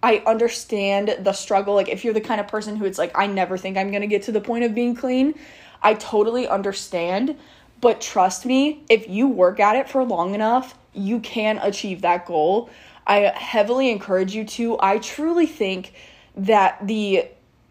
I 0.03 0.23
understand 0.25 1.17
the 1.19 1.33
struggle. 1.33 1.75
Like, 1.75 1.89
if 1.89 2.03
you're 2.03 2.13
the 2.13 2.21
kind 2.21 2.41
of 2.41 2.47
person 2.47 2.75
who 2.75 2.85
it's 2.85 2.97
like, 2.97 3.17
I 3.17 3.27
never 3.27 3.57
think 3.57 3.77
I'm 3.77 3.91
gonna 3.91 4.07
get 4.07 4.23
to 4.23 4.31
the 4.31 4.41
point 4.41 4.63
of 4.63 4.73
being 4.73 4.95
clean, 4.95 5.35
I 5.83 5.93
totally 5.95 6.47
understand. 6.47 7.37
But 7.81 8.01
trust 8.01 8.45
me, 8.45 8.83
if 8.89 9.07
you 9.07 9.27
work 9.27 9.59
at 9.59 9.75
it 9.75 9.89
for 9.89 10.03
long 10.03 10.33
enough, 10.35 10.75
you 10.93 11.19
can 11.19 11.59
achieve 11.59 12.01
that 12.01 12.25
goal. 12.25 12.69
I 13.05 13.19
heavily 13.35 13.89
encourage 13.89 14.35
you 14.35 14.45
to. 14.45 14.77
I 14.79 14.99
truly 14.99 15.45
think 15.45 15.93
that 16.35 16.85
the, 16.85 17.27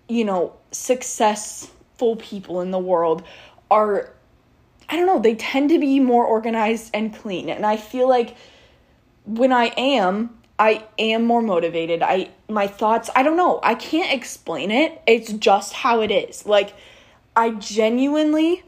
you 0.08 0.24
know, 0.24 0.54
successful 2.00 2.16
people 2.16 2.60
in 2.60 2.70
the 2.70 2.78
world 2.78 3.22
are 3.70 4.12
I 4.88 4.96
don't 4.96 5.06
know, 5.06 5.20
they 5.20 5.36
tend 5.36 5.70
to 5.70 5.78
be 5.78 6.00
more 6.00 6.24
organized 6.24 6.90
and 6.92 7.14
clean. 7.14 7.48
And 7.48 7.64
I 7.64 7.76
feel 7.76 8.08
like 8.08 8.34
when 9.24 9.52
I 9.52 9.66
am, 9.76 10.36
I 10.58 10.84
am 10.98 11.26
more 11.26 11.42
motivated. 11.42 12.02
I 12.02 12.30
my 12.48 12.66
thoughts, 12.66 13.08
I 13.14 13.22
don't 13.22 13.36
know. 13.36 13.60
I 13.62 13.74
can't 13.76 14.12
explain 14.12 14.72
it. 14.72 15.00
It's 15.06 15.32
just 15.32 15.72
how 15.72 16.00
it 16.00 16.10
is. 16.10 16.44
Like 16.44 16.74
I 17.36 17.50
genuinely 17.50 18.64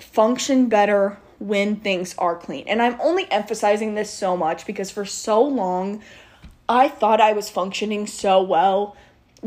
function 0.00 0.68
better 0.68 1.18
when 1.38 1.76
things 1.76 2.14
are 2.16 2.36
clean. 2.36 2.64
And 2.68 2.80
I'm 2.80 2.98
only 3.00 3.30
emphasizing 3.30 3.94
this 3.94 4.10
so 4.10 4.36
much 4.36 4.64
because 4.64 4.90
for 4.90 5.04
so 5.04 5.42
long 5.42 6.00
I 6.68 6.88
thought 6.88 7.20
I 7.20 7.32
was 7.32 7.50
functioning 7.50 8.06
so 8.06 8.42
well 8.42 8.96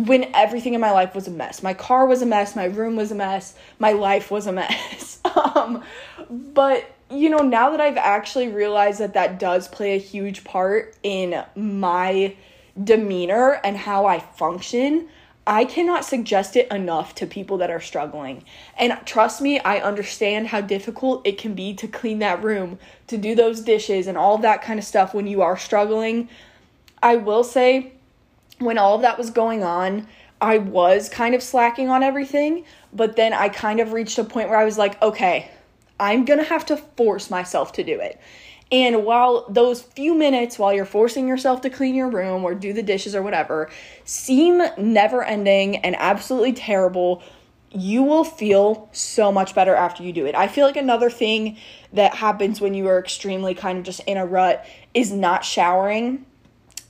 when 0.05 0.33
everything 0.33 0.73
in 0.73 0.79
my 0.79 0.91
life 0.91 1.13
was 1.13 1.27
a 1.27 1.31
mess. 1.31 1.61
My 1.61 1.73
car 1.73 2.05
was 2.05 2.21
a 2.21 2.25
mess, 2.25 2.55
my 2.55 2.65
room 2.65 2.95
was 2.95 3.11
a 3.11 3.15
mess, 3.15 3.53
my 3.79 3.91
life 3.91 4.31
was 4.31 4.47
a 4.47 4.53
mess. 4.53 5.19
um, 5.55 5.83
but 6.29 6.89
you 7.11 7.29
know, 7.29 7.39
now 7.39 7.71
that 7.71 7.81
I've 7.81 7.97
actually 7.97 8.47
realized 8.47 8.99
that 8.99 9.15
that 9.15 9.39
does 9.39 9.67
play 9.67 9.95
a 9.95 9.99
huge 9.99 10.45
part 10.45 10.95
in 11.03 11.43
my 11.55 12.33
demeanor 12.81 13.59
and 13.63 13.75
how 13.75 14.05
I 14.05 14.19
function, 14.19 15.09
I 15.45 15.65
cannot 15.65 16.05
suggest 16.05 16.55
it 16.55 16.71
enough 16.71 17.15
to 17.15 17.25
people 17.25 17.57
that 17.57 17.69
are 17.69 17.81
struggling. 17.81 18.45
And 18.77 18.97
trust 19.05 19.41
me, 19.41 19.59
I 19.59 19.79
understand 19.79 20.47
how 20.47 20.61
difficult 20.61 21.27
it 21.27 21.37
can 21.37 21.55
be 21.55 21.73
to 21.73 21.87
clean 21.87 22.19
that 22.19 22.41
room, 22.41 22.79
to 23.07 23.17
do 23.17 23.35
those 23.35 23.59
dishes, 23.59 24.07
and 24.07 24.17
all 24.17 24.37
that 24.37 24.61
kind 24.61 24.79
of 24.79 24.85
stuff 24.85 25.13
when 25.13 25.27
you 25.27 25.41
are 25.41 25.57
struggling. 25.57 26.29
I 27.01 27.17
will 27.17 27.43
say, 27.43 27.93
when 28.59 28.77
all 28.77 28.95
of 28.95 29.01
that 29.01 29.17
was 29.17 29.29
going 29.29 29.63
on, 29.63 30.07
I 30.41 30.57
was 30.57 31.09
kind 31.09 31.35
of 31.35 31.43
slacking 31.43 31.89
on 31.89 32.03
everything, 32.03 32.65
but 32.93 33.15
then 33.15 33.33
I 33.33 33.49
kind 33.49 33.79
of 33.79 33.91
reached 33.91 34.17
a 34.19 34.23
point 34.23 34.49
where 34.49 34.57
I 34.57 34.65
was 34.65 34.77
like, 34.77 35.01
okay, 35.01 35.49
I'm 35.99 36.23
gonna 36.25 36.43
have 36.43 36.65
to 36.67 36.77
force 36.77 37.29
myself 37.29 37.73
to 37.73 37.83
do 37.83 37.99
it. 37.99 38.19
And 38.71 39.03
while 39.03 39.45
those 39.49 39.81
few 39.81 40.13
minutes 40.13 40.59
while 40.59 40.71
you're 40.71 40.85
forcing 40.85 41.27
yourself 41.27 41.61
to 41.61 41.69
clean 41.69 41.95
your 41.95 42.09
room 42.09 42.43
or 42.43 42.53
do 42.53 42.71
the 42.71 42.83
dishes 42.83 43.15
or 43.15 43.23
whatever 43.23 43.69
seem 44.05 44.61
never 44.77 45.23
ending 45.23 45.77
and 45.77 45.95
absolutely 45.97 46.53
terrible, 46.53 47.23
you 47.71 48.03
will 48.03 48.23
feel 48.23 48.89
so 48.91 49.31
much 49.31 49.55
better 49.55 49.75
after 49.75 50.03
you 50.03 50.13
do 50.13 50.25
it. 50.25 50.35
I 50.35 50.47
feel 50.47 50.65
like 50.65 50.77
another 50.77 51.09
thing 51.09 51.57
that 51.93 52.15
happens 52.15 52.61
when 52.61 52.73
you 52.73 52.87
are 52.87 52.99
extremely 52.99 53.55
kind 53.55 53.79
of 53.79 53.83
just 53.83 54.01
in 54.01 54.17
a 54.17 54.25
rut 54.25 54.65
is 54.93 55.11
not 55.11 55.43
showering 55.43 56.25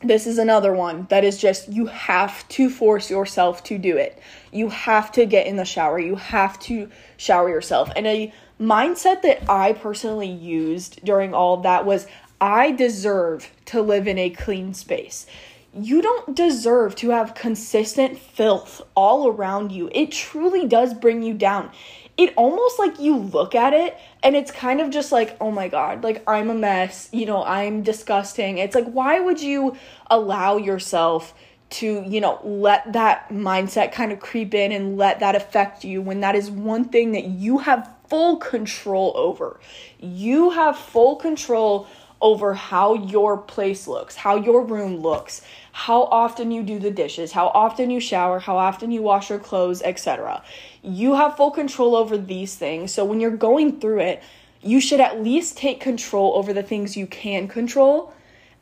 this 0.01 0.25
is 0.25 0.38
another 0.38 0.74
one 0.74 1.08
that 1.10 1.24
is 1.24 1.38
just 1.38 1.68
you 1.68 1.88
have 1.88 2.48
to 2.50 2.70
force 2.70 3.10
yourself 3.10 3.63
to 3.65 3.77
do 3.77 3.98
it. 3.98 4.22
You 4.51 4.70
have 4.70 5.12
to 5.13 5.25
get 5.25 5.46
in 5.46 5.58
the 5.58 5.65
shower. 5.65 6.00
You 6.00 6.15
have 6.15 6.58
to 6.62 6.89
shower 7.18 7.50
yourself. 7.50 7.91
And 7.96 8.08
a 8.08 8.34
mindset 8.60 9.22
that 9.24 9.50
I 9.50 9.74
personally 9.74 10.29
used 10.29 11.03
during 11.03 11.34
all 11.34 11.58
that 11.58 11.86
was 11.86 12.08
I 12.39 12.72
deserve 12.72 13.51
to 13.65 13.82
live 13.82 14.08
in 14.08 14.18
a 14.18 14.29
clean 14.29 14.74
space. 14.74 15.25
You 15.74 16.01
don't 16.01 16.36
deserve 16.36 16.96
to 16.96 17.10
have 17.10 17.36
consistent 17.36 18.18
filth 18.18 18.82
all 18.96 19.27
around 19.27 19.72
you. 19.72 19.89
It 19.94 20.12
truly 20.12 20.65
does 20.65 20.94
bring 20.94 21.22
you 21.22 21.34
down 21.34 21.72
it 22.20 22.34
almost 22.36 22.78
like 22.78 23.00
you 23.00 23.16
look 23.16 23.56
at 23.56 23.74
it 23.74 23.98
and 24.22 24.36
it's 24.36 24.52
kind 24.52 24.82
of 24.82 24.90
just 24.90 25.10
like, 25.10 25.38
oh 25.40 25.52
my 25.52 25.70
God, 25.70 26.04
like 26.04 26.22
I'm 26.28 26.50
a 26.50 26.54
mess, 26.54 27.08
you 27.14 27.26
know, 27.26 27.46
I'm 27.46 27.82
disgusting. 27.82 28.58
It's 28.58 28.76
like, 28.76 28.92
why 28.92 29.22
would 29.22 29.42
you 29.42 29.78
allow 30.12 30.58
yourself 30.58 31.34
to, 31.70 32.04
you 32.06 32.20
know, 32.20 32.42
let 32.44 32.92
that 32.92 33.30
mindset 33.30 33.94
kind 33.94 34.12
of 34.12 34.20
creep 34.20 34.54
in 34.54 34.74
and 34.74 34.98
let 34.98 35.22
that 35.22 35.34
affect 35.34 35.86
you 35.86 36.02
when 36.02 36.20
that 36.20 36.36
is 36.36 36.52
one 36.52 36.84
thing 36.84 37.14
that 37.14 37.24
you 37.24 37.60
have 37.60 37.90
full 38.10 38.36
control 38.36 39.14
over? 39.16 39.58
You 40.02 40.50
have 40.50 40.78
full 40.78 41.16
control 41.16 41.88
over 42.22 42.54
how 42.54 42.94
your 42.94 43.38
place 43.38 43.88
looks, 43.88 44.16
how 44.16 44.36
your 44.36 44.64
room 44.64 44.98
looks, 44.98 45.42
how 45.72 46.04
often 46.04 46.52
you 46.52 46.64
do 46.64 46.80
the 46.80 46.92
dishes, 46.92 47.32
how 47.32 47.48
often 47.48 47.90
you 47.90 48.00
shower, 48.00 48.40
how 48.40 48.58
often 48.58 48.92
you 48.92 49.02
wash 49.02 49.30
your 49.30 49.40
clothes, 49.40 49.82
etc. 49.82 50.44
You 50.82 51.16
have 51.16 51.38
full 51.38 51.52
control 51.52 51.96
over 51.96 52.18
these 52.18 52.56
things. 52.56 52.94
So 52.94 53.06
when 53.06 53.20
you're 53.20 53.32
going 53.32 53.80
through 53.80 54.02
it, 54.02 54.24
you 54.62 54.82
should 54.82 55.00
at 55.00 55.24
least 55.24 55.58
take 55.58 55.80
control 55.80 56.34
over 56.36 56.52
the 56.52 56.64
things 56.64 56.98
you 56.98 57.08
can 57.08 57.48
control 57.48 58.14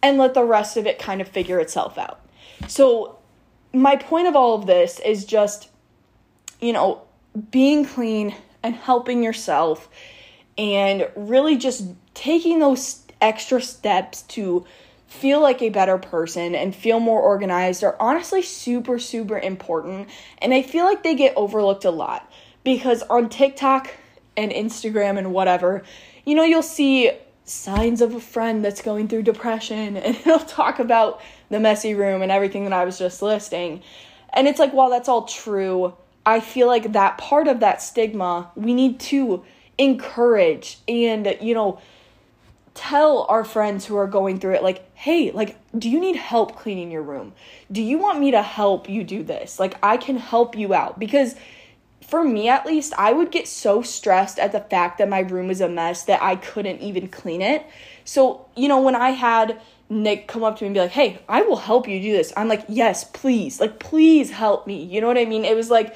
and 0.03 0.17
let 0.17 0.35
the 0.35 0.43
rest 0.43 0.77
of 0.77 0.85
it 0.85 0.99
kind 0.99 1.21
of 1.21 1.27
figure 1.27 1.59
itself 1.59 1.97
out. 1.97 2.21
So 2.67 3.17
my 3.73 3.95
point 3.95 4.27
of 4.27 4.35
all 4.35 4.53
of 4.53 4.67
this 4.67 4.99
is 4.99 5.25
just 5.25 5.69
you 6.59 6.73
know, 6.73 7.01
being 7.51 7.85
clean 7.85 8.35
and 8.63 8.75
helping 8.75 9.23
yourself 9.23 9.89
and 10.57 11.07
really 11.15 11.57
just 11.57 11.85
taking 12.13 12.59
those 12.59 13.03
extra 13.21 13.61
steps 13.61 14.23
to 14.23 14.65
feel 15.07 15.41
like 15.41 15.61
a 15.61 15.69
better 15.69 15.97
person 15.97 16.53
and 16.53 16.75
feel 16.75 16.99
more 16.99 17.21
organized 17.21 17.83
are 17.83 17.95
honestly 17.99 18.41
super, 18.41 18.99
super 18.99 19.39
important. 19.39 20.09
And 20.39 20.53
I 20.53 20.61
feel 20.61 20.85
like 20.85 21.03
they 21.03 21.15
get 21.15 21.33
overlooked 21.35 21.85
a 21.85 21.91
lot 21.91 22.29
because 22.63 23.03
on 23.03 23.29
TikTok 23.29 23.93
and 24.35 24.51
Instagram 24.51 25.17
and 25.17 25.33
whatever, 25.33 25.83
you 26.25 26.35
know, 26.35 26.43
you'll 26.43 26.61
see 26.61 27.11
signs 27.45 28.01
of 28.01 28.13
a 28.13 28.19
friend 28.19 28.63
that's 28.63 28.81
going 28.81 29.07
through 29.07 29.23
depression 29.23 29.95
and 29.97 30.15
it'll 30.17 30.39
talk 30.39 30.79
about 30.79 31.21
the 31.49 31.59
messy 31.59 31.93
room 31.93 32.21
and 32.21 32.31
everything 32.31 32.65
that 32.65 32.73
I 32.73 32.83
was 32.83 32.99
just 32.99 33.21
listing. 33.21 33.81
And 34.33 34.47
it's 34.47 34.59
like, 34.59 34.73
while 34.73 34.89
that's 34.89 35.07
all 35.07 35.23
true, 35.23 35.95
I 36.25 36.41
feel 36.41 36.67
like 36.67 36.91
that 36.91 37.17
part 37.17 37.47
of 37.47 37.61
that 37.61 37.81
stigma 37.81 38.51
we 38.55 38.73
need 38.73 38.99
to 38.99 39.45
encourage 39.77 40.79
and, 40.87 41.37
you 41.39 41.53
know, 41.53 41.79
tell 42.77 43.25
our 43.27 43.43
friends 43.43 43.85
who 43.85 43.97
are 43.97 44.07
going 44.07 44.39
through 44.39 44.53
it 44.53 44.61
like 44.61 44.87
hey 44.93 45.31
like 45.31 45.57
do 45.77 45.89
you 45.89 45.99
need 45.99 46.15
help 46.15 46.55
cleaning 46.55 46.91
your 46.91 47.01
room? 47.01 47.33
Do 47.71 47.81
you 47.81 47.97
want 47.97 48.19
me 48.19 48.31
to 48.31 48.41
help 48.43 48.87
you 48.87 49.03
do 49.03 49.23
this? 49.23 49.59
Like 49.59 49.75
i 49.81 49.97
can 49.97 50.17
help 50.17 50.55
you 50.55 50.73
out. 50.73 50.99
Because 50.99 51.35
for 52.07 52.23
me 52.23 52.47
at 52.47 52.65
least 52.65 52.93
i 52.97 53.11
would 53.11 53.31
get 53.31 53.47
so 53.47 53.81
stressed 53.81 54.39
at 54.39 54.51
the 54.51 54.59
fact 54.59 54.99
that 54.99 55.09
my 55.09 55.19
room 55.19 55.47
was 55.47 55.59
a 55.59 55.67
mess 55.67 56.03
that 56.03 56.21
i 56.21 56.35
couldn't 56.37 56.79
even 56.79 57.07
clean 57.07 57.41
it. 57.41 57.65
So 58.05 58.45
you 58.55 58.67
know 58.67 58.79
when 58.79 58.95
i 58.95 59.09
had 59.09 59.59
nick 59.89 60.27
come 60.27 60.43
up 60.43 60.57
to 60.57 60.63
me 60.63 60.67
and 60.67 60.73
be 60.73 60.79
like 60.81 60.91
hey 60.91 61.19
i 61.29 61.41
will 61.41 61.57
help 61.57 61.87
you 61.87 61.99
do 61.99 62.11
this. 62.11 62.31
I'm 62.37 62.47
like 62.47 62.63
yes 62.69 63.03
please. 63.03 63.59
Like 63.59 63.79
please 63.79 64.29
help 64.29 64.67
me. 64.67 64.83
You 64.83 65.01
know 65.01 65.07
what 65.07 65.17
i 65.17 65.25
mean? 65.25 65.45
It 65.45 65.55
was 65.55 65.71
like 65.71 65.95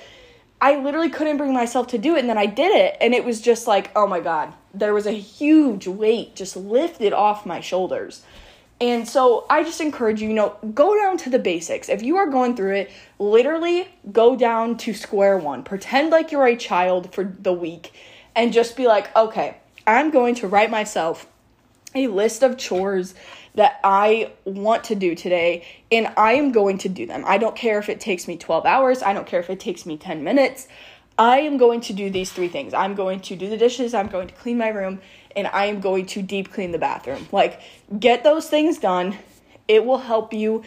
i 0.61 0.75
literally 0.77 1.09
couldn't 1.09 1.37
bring 1.37 1.53
myself 1.53 1.87
to 1.87 1.97
do 1.97 2.15
it 2.15 2.19
and 2.19 2.29
then 2.29 2.37
i 2.37 2.45
did 2.45 2.71
it 2.71 2.95
and 3.01 3.13
it 3.13 3.25
was 3.25 3.41
just 3.41 3.67
like 3.67 3.91
oh 3.95 4.07
my 4.07 4.19
god 4.19 4.53
there 4.73 4.93
was 4.93 5.05
a 5.05 5.11
huge 5.11 5.87
weight 5.87 6.35
just 6.35 6.55
lifted 6.55 7.13
off 7.13 7.45
my 7.45 7.59
shoulders. 7.59 8.23
And 8.79 9.07
so 9.07 9.45
I 9.47 9.63
just 9.63 9.79
encourage 9.79 10.21
you, 10.21 10.29
you 10.29 10.33
know, 10.33 10.55
go 10.73 10.95
down 10.97 11.17
to 11.19 11.29
the 11.29 11.37
basics. 11.37 11.87
If 11.87 12.01
you 12.01 12.17
are 12.17 12.27
going 12.27 12.55
through 12.55 12.75
it, 12.75 12.91
literally 13.19 13.87
go 14.11 14.35
down 14.35 14.77
to 14.77 14.93
square 14.93 15.37
one. 15.37 15.63
Pretend 15.63 16.09
like 16.09 16.31
you're 16.31 16.47
a 16.47 16.55
child 16.55 17.13
for 17.13 17.23
the 17.23 17.53
week 17.53 17.93
and 18.35 18.51
just 18.51 18.75
be 18.75 18.87
like, 18.87 19.15
okay, 19.15 19.57
I'm 19.85 20.09
going 20.09 20.33
to 20.35 20.47
write 20.47 20.71
myself 20.71 21.27
a 21.93 22.07
list 22.07 22.41
of 22.41 22.57
chores 22.57 23.13
that 23.55 23.79
I 23.83 24.31
want 24.45 24.85
to 24.85 24.95
do 24.95 25.15
today, 25.15 25.65
and 25.91 26.11
I 26.17 26.33
am 26.33 26.51
going 26.51 26.77
to 26.79 26.89
do 26.89 27.05
them. 27.05 27.23
I 27.25 27.37
don't 27.37 27.55
care 27.55 27.79
if 27.79 27.89
it 27.89 27.99
takes 27.99 28.27
me 28.27 28.37
12 28.37 28.65
hours, 28.65 29.03
I 29.03 29.13
don't 29.13 29.27
care 29.27 29.39
if 29.39 29.49
it 29.49 29.59
takes 29.59 29.85
me 29.85 29.97
10 29.97 30.23
minutes. 30.23 30.67
I 31.17 31.41
am 31.41 31.57
going 31.57 31.81
to 31.81 31.93
do 31.93 32.09
these 32.09 32.31
three 32.31 32.47
things. 32.47 32.73
I'm 32.73 32.95
going 32.95 33.19
to 33.21 33.35
do 33.35 33.49
the 33.49 33.57
dishes, 33.57 33.93
I'm 33.93 34.07
going 34.07 34.27
to 34.27 34.33
clean 34.33 34.57
my 34.57 34.69
room, 34.69 35.01
and 35.35 35.47
I 35.47 35.65
am 35.65 35.81
going 35.81 36.05
to 36.07 36.21
deep 36.21 36.51
clean 36.51 36.71
the 36.71 36.79
bathroom. 36.79 37.27
Like, 37.31 37.61
get 37.99 38.23
those 38.23 38.49
things 38.49 38.77
done. 38.77 39.17
It 39.67 39.85
will 39.85 39.99
help 39.99 40.33
you. 40.33 40.63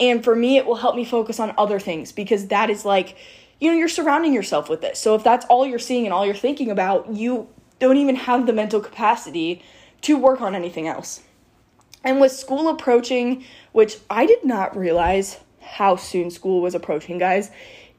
And 0.00 0.24
for 0.24 0.34
me, 0.34 0.56
it 0.56 0.66
will 0.66 0.76
help 0.76 0.96
me 0.96 1.04
focus 1.04 1.38
on 1.38 1.54
other 1.56 1.78
things 1.78 2.12
because 2.12 2.48
that 2.48 2.68
is 2.68 2.84
like, 2.84 3.16
you 3.60 3.70
know, 3.70 3.76
you're 3.76 3.88
surrounding 3.88 4.34
yourself 4.34 4.68
with 4.68 4.80
this. 4.80 4.98
So 4.98 5.14
if 5.14 5.22
that's 5.22 5.46
all 5.46 5.66
you're 5.66 5.78
seeing 5.78 6.04
and 6.04 6.12
all 6.12 6.26
you're 6.26 6.34
thinking 6.34 6.70
about, 6.70 7.12
you 7.12 7.48
don't 7.78 7.96
even 7.96 8.16
have 8.16 8.46
the 8.46 8.52
mental 8.52 8.80
capacity 8.80 9.62
to 10.02 10.16
work 10.18 10.40
on 10.40 10.54
anything 10.54 10.88
else. 10.88 11.22
And 12.04 12.20
with 12.20 12.30
school 12.30 12.68
approaching, 12.68 13.44
which 13.72 13.96
I 14.10 14.26
did 14.26 14.44
not 14.44 14.76
realize 14.76 15.40
how 15.60 15.96
soon 15.96 16.30
school 16.30 16.60
was 16.60 16.74
approaching, 16.74 17.18
guys, 17.18 17.50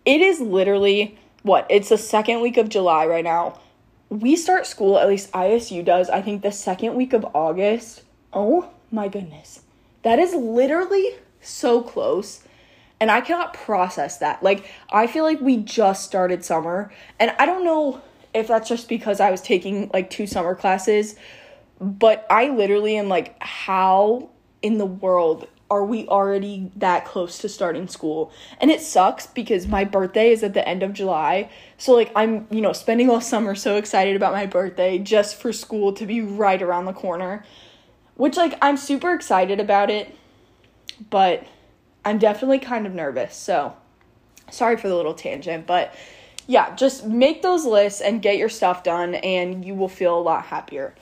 it 0.05 0.21
is 0.21 0.39
literally 0.39 1.17
what? 1.41 1.67
It's 1.69 1.89
the 1.89 1.97
second 1.97 2.41
week 2.41 2.57
of 2.57 2.69
July 2.69 3.05
right 3.05 3.23
now. 3.23 3.59
We 4.09 4.35
start 4.35 4.65
school, 4.67 4.97
at 4.97 5.07
least 5.07 5.31
ISU 5.31 5.83
does, 5.83 6.09
I 6.09 6.21
think 6.21 6.43
the 6.43 6.51
second 6.51 6.95
week 6.95 7.13
of 7.13 7.25
August. 7.33 8.03
Oh 8.31 8.69
my 8.91 9.07
goodness. 9.07 9.61
That 10.03 10.19
is 10.19 10.33
literally 10.33 11.15
so 11.41 11.81
close. 11.81 12.43
And 12.99 13.11
I 13.11 13.21
cannot 13.21 13.53
process 13.53 14.17
that. 14.19 14.41
Like, 14.41 14.65
I 14.91 15.07
feel 15.07 15.23
like 15.23 15.41
we 15.41 15.57
just 15.57 16.05
started 16.05 16.45
summer. 16.45 16.91
And 17.19 17.31
I 17.37 17.45
don't 17.45 17.65
know 17.65 18.01
if 18.33 18.47
that's 18.47 18.69
just 18.69 18.87
because 18.87 19.19
I 19.19 19.31
was 19.31 19.41
taking 19.41 19.89
like 19.93 20.09
two 20.09 20.27
summer 20.27 20.55
classes, 20.55 21.15
but 21.79 22.25
I 22.29 22.49
literally 22.49 22.97
am 22.97 23.09
like, 23.09 23.41
how 23.41 24.29
in 24.61 24.77
the 24.77 24.85
world 24.85 25.47
are 25.69 25.83
we 25.83 26.07
already 26.07 26.71
that 26.75 27.05
close 27.05 27.39
to 27.39 27.49
starting 27.49 27.87
school? 27.87 28.31
And 28.61 28.69
it 28.69 28.81
sucks 28.81 29.27
because 29.27 29.67
my 29.67 29.83
birthday 29.83 30.31
is 30.31 30.43
at 30.43 30.53
the 30.53 30.67
end 30.67 30.83
of 30.83 30.93
July. 30.93 31.49
So, 31.77 31.93
like, 31.93 32.11
I'm, 32.15 32.47
you 32.51 32.61
know, 32.61 32.73
spending 32.73 33.09
all 33.09 33.21
summer 33.21 33.55
so 33.55 33.75
excited 33.75 34.15
about 34.15 34.33
my 34.33 34.45
birthday 34.45 34.99
just 34.99 35.35
for 35.35 35.51
school 35.51 35.91
to 35.93 36.05
be 36.05 36.21
right 36.21 36.61
around 36.61 36.85
the 36.85 36.93
corner. 36.93 37.43
Which, 38.15 38.37
like, 38.37 38.57
I'm 38.61 38.77
super 38.77 39.13
excited 39.13 39.59
about 39.59 39.89
it, 39.89 40.15
but 41.09 41.45
I'm 42.05 42.19
definitely 42.19 42.59
kind 42.59 42.85
of 42.85 42.93
nervous. 42.93 43.35
So, 43.35 43.75
sorry 44.51 44.77
for 44.77 44.87
the 44.87 44.95
little 44.95 45.15
tangent, 45.15 45.67
but 45.67 45.93
yeah, 46.47 46.75
just 46.75 47.05
make 47.05 47.41
those 47.41 47.65
lists 47.65 48.01
and 48.01 48.21
get 48.21 48.37
your 48.37 48.49
stuff 48.49 48.83
done, 48.83 49.15
and 49.15 49.65
you 49.65 49.73
will 49.73 49.89
feel 49.89 50.17
a 50.17 50.21
lot 50.21 50.45
happier. 50.45 50.93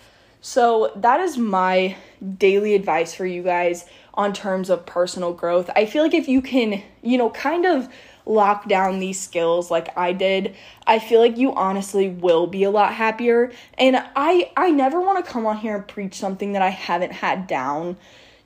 So, 0.46 0.92
that 0.98 1.22
is 1.22 1.38
my 1.38 1.96
daily 2.38 2.76
advice 2.76 3.16
for 3.16 3.26
you 3.26 3.44
guys 3.44 3.86
on 4.14 4.34
terms 4.34 4.70
of 4.70 4.86
personal 4.86 5.32
growth. 5.32 5.70
I 5.74 5.86
feel 5.86 6.04
like 6.04 6.14
if 6.14 6.28
you 6.28 6.42
can, 6.42 6.84
you 7.02 7.18
know, 7.18 7.30
kind 7.30 7.66
of 7.66 7.88
lock 8.26 8.68
down 8.68 9.00
these 9.00 9.18
skills 9.18 9.72
like 9.72 9.98
I 9.98 10.12
did, 10.12 10.54
I 10.86 11.00
feel 11.00 11.22
like 11.22 11.38
you 11.38 11.54
honestly 11.54 12.10
will 12.10 12.46
be 12.46 12.64
a 12.64 12.70
lot 12.70 12.94
happier. 12.94 13.54
And 13.78 13.96
I 14.18 14.52
I 14.58 14.70
never 14.72 15.00
want 15.00 15.24
to 15.24 15.32
come 15.32 15.46
on 15.46 15.60
here 15.60 15.78
and 15.78 15.88
preach 15.88 16.16
something 16.16 16.52
that 16.52 16.62
I 16.62 16.72
haven't 16.72 17.14
had 17.14 17.48
down. 17.48 17.96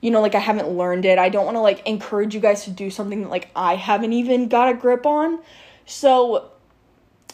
You 0.00 0.12
know, 0.12 0.20
like 0.20 0.36
I 0.36 0.38
haven't 0.38 0.68
learned 0.68 1.04
it. 1.04 1.18
I 1.18 1.28
don't 1.28 1.46
want 1.46 1.56
to 1.56 1.62
like 1.62 1.84
encourage 1.84 2.32
you 2.32 2.40
guys 2.40 2.62
to 2.62 2.70
do 2.70 2.92
something 2.92 3.22
that 3.22 3.28
like 3.28 3.50
I 3.56 3.74
haven't 3.74 4.12
even 4.12 4.46
got 4.46 4.68
a 4.68 4.74
grip 4.74 5.04
on. 5.04 5.40
So, 5.84 6.52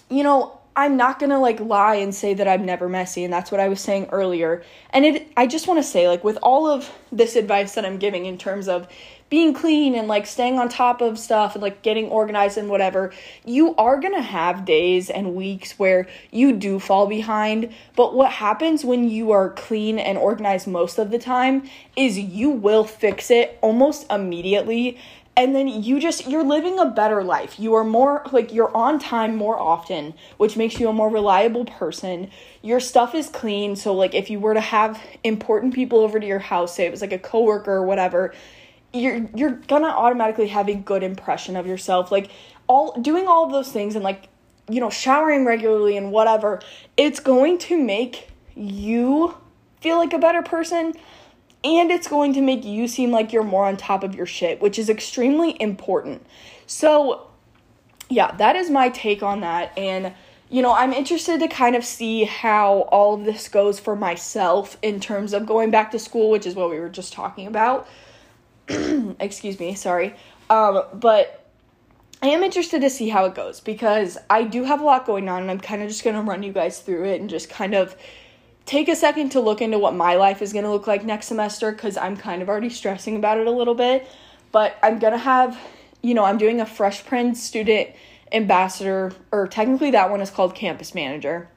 you 0.08 0.22
know, 0.22 0.58
I'm 0.76 0.96
not 0.96 1.20
gonna 1.20 1.40
like 1.40 1.60
lie 1.60 1.96
and 1.96 2.14
say 2.14 2.34
that 2.34 2.48
I'm 2.48 2.64
never 2.64 2.88
messy, 2.88 3.22
and 3.22 3.32
that's 3.32 3.52
what 3.52 3.60
I 3.60 3.68
was 3.68 3.80
saying 3.80 4.08
earlier. 4.10 4.62
And 4.90 5.04
it, 5.04 5.28
I 5.36 5.46
just 5.46 5.68
want 5.68 5.78
to 5.78 5.84
say, 5.84 6.08
like, 6.08 6.24
with 6.24 6.36
all 6.42 6.66
of 6.66 6.90
this 7.12 7.36
advice 7.36 7.74
that 7.74 7.84
I'm 7.84 7.98
giving 7.98 8.26
in 8.26 8.38
terms 8.38 8.66
of 8.66 8.88
being 9.30 9.54
clean 9.54 9.94
and 9.94 10.06
like 10.06 10.26
staying 10.26 10.58
on 10.58 10.68
top 10.68 11.00
of 11.00 11.18
stuff 11.18 11.54
and 11.54 11.62
like 11.62 11.82
getting 11.82 12.08
organized 12.08 12.58
and 12.58 12.68
whatever, 12.68 13.12
you 13.44 13.74
are 13.76 13.98
gonna 13.98 14.22
have 14.22 14.64
days 14.64 15.10
and 15.10 15.34
weeks 15.34 15.78
where 15.78 16.06
you 16.30 16.52
do 16.52 16.78
fall 16.78 17.06
behind. 17.06 17.72
But 17.96 18.14
what 18.14 18.30
happens 18.30 18.84
when 18.84 19.08
you 19.08 19.30
are 19.32 19.50
clean 19.50 19.98
and 19.98 20.18
organized 20.18 20.66
most 20.66 20.98
of 20.98 21.10
the 21.10 21.18
time 21.18 21.68
is 21.96 22.18
you 22.18 22.50
will 22.50 22.84
fix 22.84 23.30
it 23.30 23.58
almost 23.60 24.10
immediately 24.10 24.98
and 25.36 25.54
then 25.54 25.66
you 25.68 26.00
just 26.00 26.28
you're 26.28 26.44
living 26.44 26.78
a 26.78 26.86
better 26.86 27.24
life. 27.24 27.58
You 27.58 27.74
are 27.74 27.84
more 27.84 28.22
like 28.32 28.52
you're 28.52 28.74
on 28.76 28.98
time 28.98 29.36
more 29.36 29.58
often 29.58 30.14
which 30.36 30.56
makes 30.56 30.78
you 30.78 30.88
a 30.88 30.92
more 30.92 31.10
reliable 31.10 31.64
person. 31.64 32.30
Your 32.62 32.80
stuff 32.80 33.14
is 33.14 33.28
clean. 33.28 33.76
So 33.76 33.94
like 33.94 34.14
if 34.14 34.30
you 34.30 34.38
were 34.38 34.54
to 34.54 34.60
have 34.60 35.00
important 35.24 35.74
people 35.74 36.00
over 36.00 36.20
to 36.20 36.26
your 36.26 36.38
house 36.38 36.76
say 36.76 36.86
it 36.86 36.90
was 36.90 37.00
like 37.00 37.12
a 37.12 37.18
coworker 37.18 37.72
or 37.72 37.86
whatever 37.86 38.32
you're 38.92 39.28
you're 39.34 39.50
gonna 39.50 39.88
automatically 39.88 40.48
have 40.48 40.68
a 40.68 40.74
good 40.74 41.02
impression 41.02 41.56
of 41.56 41.66
yourself. 41.66 42.12
Like 42.12 42.30
all 42.66 42.98
doing 43.00 43.26
all 43.26 43.44
of 43.44 43.52
those 43.52 43.72
things 43.72 43.94
and 43.94 44.04
like 44.04 44.28
you 44.68 44.80
know 44.80 44.90
showering 44.90 45.44
regularly 45.44 45.96
and 45.96 46.10
whatever 46.10 46.60
it's 46.96 47.20
going 47.20 47.58
to 47.58 47.78
make 47.78 48.28
you 48.54 49.34
feel 49.80 49.98
like 49.98 50.12
a 50.12 50.18
better 50.18 50.42
person 50.42 50.94
and 51.64 51.90
it's 51.90 52.06
going 52.06 52.34
to 52.34 52.42
make 52.42 52.64
you 52.64 52.86
seem 52.86 53.10
like 53.10 53.32
you're 53.32 53.42
more 53.42 53.64
on 53.66 53.76
top 53.76 54.04
of 54.04 54.14
your 54.14 54.26
shit, 54.26 54.60
which 54.60 54.78
is 54.78 54.90
extremely 54.90 55.60
important. 55.60 56.24
So, 56.66 57.28
yeah, 58.10 58.32
that 58.32 58.54
is 58.54 58.68
my 58.70 58.90
take 58.90 59.22
on 59.22 59.40
that. 59.40 59.76
And, 59.78 60.12
you 60.50 60.60
know, 60.60 60.74
I'm 60.74 60.92
interested 60.92 61.40
to 61.40 61.48
kind 61.48 61.74
of 61.74 61.84
see 61.84 62.24
how 62.24 62.82
all 62.92 63.14
of 63.14 63.24
this 63.24 63.48
goes 63.48 63.80
for 63.80 63.96
myself 63.96 64.76
in 64.82 65.00
terms 65.00 65.32
of 65.32 65.46
going 65.46 65.70
back 65.70 65.90
to 65.92 65.98
school, 65.98 66.30
which 66.30 66.46
is 66.46 66.54
what 66.54 66.68
we 66.68 66.78
were 66.78 66.90
just 66.90 67.14
talking 67.14 67.46
about. 67.46 67.88
Excuse 68.68 69.58
me, 69.58 69.74
sorry. 69.74 70.14
Um, 70.50 70.82
but 70.92 71.44
I 72.22 72.28
am 72.28 72.42
interested 72.42 72.82
to 72.82 72.90
see 72.90 73.08
how 73.08 73.24
it 73.24 73.34
goes 73.34 73.60
because 73.60 74.18
I 74.28 74.44
do 74.44 74.64
have 74.64 74.80
a 74.80 74.84
lot 74.84 75.06
going 75.06 75.28
on 75.28 75.42
and 75.42 75.50
I'm 75.50 75.60
kind 75.60 75.82
of 75.82 75.88
just 75.88 76.04
going 76.04 76.16
to 76.16 76.22
run 76.22 76.42
you 76.42 76.52
guys 76.52 76.80
through 76.80 77.04
it 77.04 77.20
and 77.20 77.28
just 77.28 77.48
kind 77.48 77.74
of 77.74 77.96
take 78.66 78.88
a 78.88 78.96
second 78.96 79.30
to 79.30 79.40
look 79.40 79.60
into 79.60 79.78
what 79.78 79.94
my 79.94 80.14
life 80.16 80.42
is 80.42 80.52
going 80.52 80.64
to 80.64 80.70
look 80.70 80.86
like 80.86 81.04
next 81.04 81.26
semester 81.26 81.72
because 81.72 81.96
I'm 81.96 82.16
kind 82.16 82.42
of 82.42 82.48
already 82.48 82.70
stressing 82.70 83.16
about 83.16 83.38
it 83.38 83.46
a 83.46 83.50
little 83.50 83.74
bit. 83.74 84.06
But 84.52 84.76
I'm 84.82 84.98
going 84.98 85.12
to 85.12 85.18
have, 85.18 85.58
you 86.02 86.14
know, 86.14 86.24
I'm 86.24 86.38
doing 86.38 86.60
a 86.60 86.66
Fresh 86.66 87.04
Prints 87.04 87.42
student 87.42 87.90
ambassador, 88.32 89.12
or 89.32 89.46
technically 89.46 89.90
that 89.92 90.10
one 90.10 90.20
is 90.20 90.30
called 90.30 90.54
campus 90.54 90.94
manager. 90.94 91.48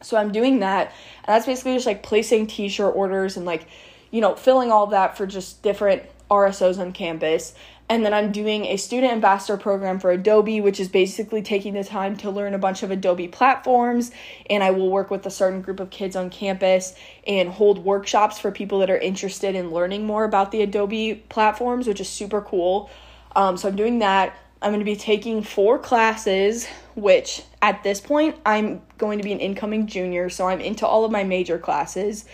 So 0.00 0.16
I'm 0.16 0.32
doing 0.32 0.60
that. 0.60 0.92
And 1.24 1.34
that's 1.34 1.46
basically 1.46 1.74
just 1.74 1.86
like 1.86 2.02
placing 2.02 2.48
t 2.48 2.68
shirt 2.68 2.94
orders 2.96 3.36
and 3.36 3.46
like, 3.46 3.66
you 4.10 4.20
know, 4.20 4.34
filling 4.34 4.70
all 4.70 4.88
that 4.88 5.16
for 5.16 5.26
just 5.26 5.62
different 5.62 6.02
RSOs 6.30 6.78
on 6.78 6.92
campus. 6.92 7.54
And 7.92 8.06
then 8.06 8.14
I'm 8.14 8.32
doing 8.32 8.64
a 8.64 8.78
student 8.78 9.12
ambassador 9.12 9.58
program 9.58 10.00
for 10.00 10.10
Adobe, 10.10 10.62
which 10.62 10.80
is 10.80 10.88
basically 10.88 11.42
taking 11.42 11.74
the 11.74 11.84
time 11.84 12.16
to 12.16 12.30
learn 12.30 12.54
a 12.54 12.58
bunch 12.58 12.82
of 12.82 12.90
Adobe 12.90 13.28
platforms. 13.28 14.12
And 14.48 14.62
I 14.62 14.70
will 14.70 14.88
work 14.88 15.10
with 15.10 15.26
a 15.26 15.30
certain 15.30 15.60
group 15.60 15.78
of 15.78 15.90
kids 15.90 16.16
on 16.16 16.30
campus 16.30 16.94
and 17.26 17.50
hold 17.50 17.84
workshops 17.84 18.38
for 18.38 18.50
people 18.50 18.78
that 18.78 18.88
are 18.88 18.96
interested 18.96 19.54
in 19.54 19.72
learning 19.72 20.06
more 20.06 20.24
about 20.24 20.52
the 20.52 20.62
Adobe 20.62 21.22
platforms, 21.28 21.86
which 21.86 22.00
is 22.00 22.08
super 22.08 22.40
cool. 22.40 22.88
Um, 23.36 23.58
so 23.58 23.68
I'm 23.68 23.76
doing 23.76 23.98
that. 23.98 24.38
I'm 24.62 24.70
going 24.70 24.80
to 24.80 24.86
be 24.86 24.96
taking 24.96 25.42
four 25.42 25.78
classes, 25.78 26.66
which 26.94 27.42
at 27.60 27.82
this 27.82 28.00
point 28.00 28.36
I'm 28.46 28.80
going 28.96 29.18
to 29.18 29.22
be 29.22 29.32
an 29.32 29.40
incoming 29.40 29.86
junior, 29.86 30.30
so 30.30 30.48
I'm 30.48 30.62
into 30.62 30.86
all 30.86 31.04
of 31.04 31.12
my 31.12 31.24
major 31.24 31.58
classes. 31.58 32.24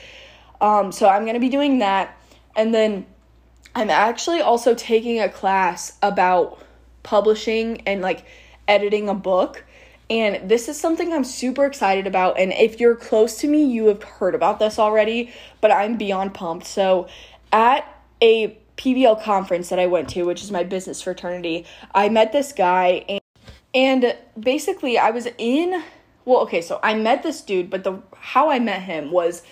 Um, 0.60 0.92
so 0.92 1.08
I'm 1.08 1.22
going 1.22 1.34
to 1.34 1.40
be 1.40 1.48
doing 1.48 1.80
that. 1.80 2.16
And 2.54 2.72
then 2.72 3.06
I'm 3.74 3.90
actually 3.90 4.40
also 4.40 4.74
taking 4.74 5.20
a 5.20 5.28
class 5.28 5.98
about 6.02 6.58
publishing 7.02 7.82
and 7.86 8.02
like 8.02 8.24
editing 8.66 9.08
a 9.08 9.14
book. 9.14 9.64
And 10.10 10.48
this 10.48 10.68
is 10.68 10.80
something 10.80 11.12
I'm 11.12 11.24
super 11.24 11.66
excited 11.66 12.06
about. 12.06 12.38
And 12.38 12.52
if 12.52 12.80
you're 12.80 12.96
close 12.96 13.38
to 13.38 13.48
me, 13.48 13.64
you 13.64 13.86
have 13.86 14.02
heard 14.02 14.34
about 14.34 14.58
this 14.58 14.78
already, 14.78 15.32
but 15.60 15.70
I'm 15.70 15.96
beyond 15.96 16.34
pumped. 16.34 16.66
So, 16.66 17.08
at 17.52 17.86
a 18.22 18.58
PBL 18.76 19.22
conference 19.22 19.68
that 19.68 19.78
I 19.78 19.86
went 19.86 20.08
to, 20.10 20.24
which 20.24 20.42
is 20.42 20.50
my 20.50 20.64
business 20.64 21.02
fraternity, 21.02 21.66
I 21.94 22.08
met 22.08 22.32
this 22.32 22.52
guy 22.52 23.04
and 23.08 23.20
and 23.74 24.16
basically 24.38 24.98
I 24.98 25.10
was 25.10 25.28
in 25.36 25.82
well, 26.24 26.40
okay, 26.40 26.60
so 26.60 26.78
I 26.82 26.92
met 26.94 27.22
this 27.22 27.40
dude, 27.40 27.70
but 27.70 27.84
the 27.84 28.02
how 28.14 28.50
I 28.50 28.58
met 28.58 28.82
him 28.82 29.10
was 29.10 29.42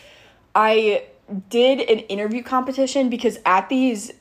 I 0.54 1.04
did 1.48 1.80
an 1.80 2.00
interview 2.00 2.42
competition 2.42 3.08
because 3.08 3.38
at 3.44 3.68
these 3.68 4.12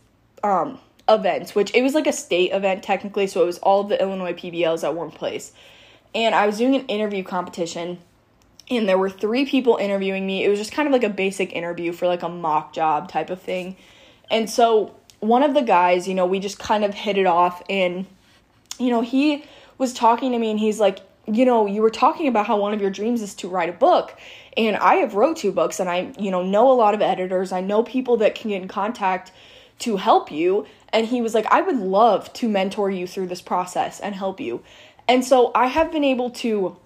um, 0.43 0.79
events, 1.07 1.53
which 1.53 1.73
it 1.75 1.81
was 1.81 1.93
like 1.93 2.07
a 2.07 2.13
state 2.13 2.51
event 2.51 2.83
technically, 2.83 3.27
so 3.27 3.43
it 3.43 3.45
was 3.45 3.57
all 3.59 3.83
the 3.83 4.01
Illinois 4.01 4.33
PBLs 4.33 4.83
at 4.83 4.95
one 4.95 5.11
place. 5.11 5.51
And 6.13 6.33
I 6.33 6.45
was 6.47 6.57
doing 6.57 6.75
an 6.75 6.85
interview 6.87 7.23
competition, 7.23 7.99
and 8.69 8.87
there 8.87 8.97
were 8.97 9.09
three 9.09 9.45
people 9.45 9.77
interviewing 9.77 10.25
me. 10.25 10.43
It 10.43 10.49
was 10.49 10.59
just 10.59 10.71
kind 10.71 10.87
of 10.87 10.93
like 10.93 11.03
a 11.03 11.09
basic 11.09 11.53
interview 11.53 11.91
for 11.91 12.07
like 12.07 12.23
a 12.23 12.29
mock 12.29 12.73
job 12.73 13.09
type 13.09 13.29
of 13.29 13.41
thing. 13.41 13.75
And 14.31 14.49
so 14.49 14.95
one 15.19 15.43
of 15.43 15.53
the 15.53 15.61
guys, 15.61 16.07
you 16.07 16.15
know, 16.15 16.25
we 16.25 16.39
just 16.39 16.57
kind 16.57 16.83
of 16.83 16.93
hit 16.93 17.17
it 17.17 17.25
off, 17.25 17.61
and 17.69 18.05
you 18.79 18.89
know, 18.89 19.01
he 19.01 19.43
was 19.77 19.93
talking 19.93 20.31
to 20.31 20.39
me, 20.39 20.51
and 20.51 20.59
he's 20.59 20.79
like, 20.79 20.99
you 21.27 21.45
know, 21.45 21.65
you 21.65 21.81
were 21.81 21.89
talking 21.89 22.27
about 22.27 22.47
how 22.47 22.57
one 22.57 22.73
of 22.73 22.81
your 22.81 22.89
dreams 22.89 23.21
is 23.21 23.33
to 23.35 23.47
write 23.47 23.69
a 23.69 23.73
book 23.73 24.17
and 24.55 24.75
I 24.77 24.95
have 24.95 25.15
wrote 25.15 25.37
two 25.37 25.51
books 25.51 25.79
and 25.79 25.89
I, 25.89 26.13
you 26.19 26.31
know, 26.31 26.43
know 26.43 26.71
a 26.71 26.73
lot 26.73 26.93
of 26.93 27.01
editors. 27.01 27.51
I 27.51 27.61
know 27.61 27.83
people 27.83 28.17
that 28.17 28.35
can 28.35 28.49
get 28.49 28.61
in 28.61 28.67
contact 28.67 29.31
to 29.79 29.97
help 29.97 30.31
you. 30.31 30.65
And 30.89 31.07
he 31.07 31.21
was 31.21 31.33
like, 31.33 31.45
I 31.47 31.61
would 31.61 31.77
love 31.77 32.31
to 32.33 32.47
mentor 32.47 32.89
you 32.89 33.05
through 33.07 33.27
this 33.27 33.41
process 33.41 33.99
and 33.99 34.15
help 34.15 34.39
you. 34.39 34.63
And 35.07 35.25
so 35.25 35.51
I 35.53 35.67
have 35.67 35.91
been 35.91 36.03
able 36.03 36.29
to 36.31 36.77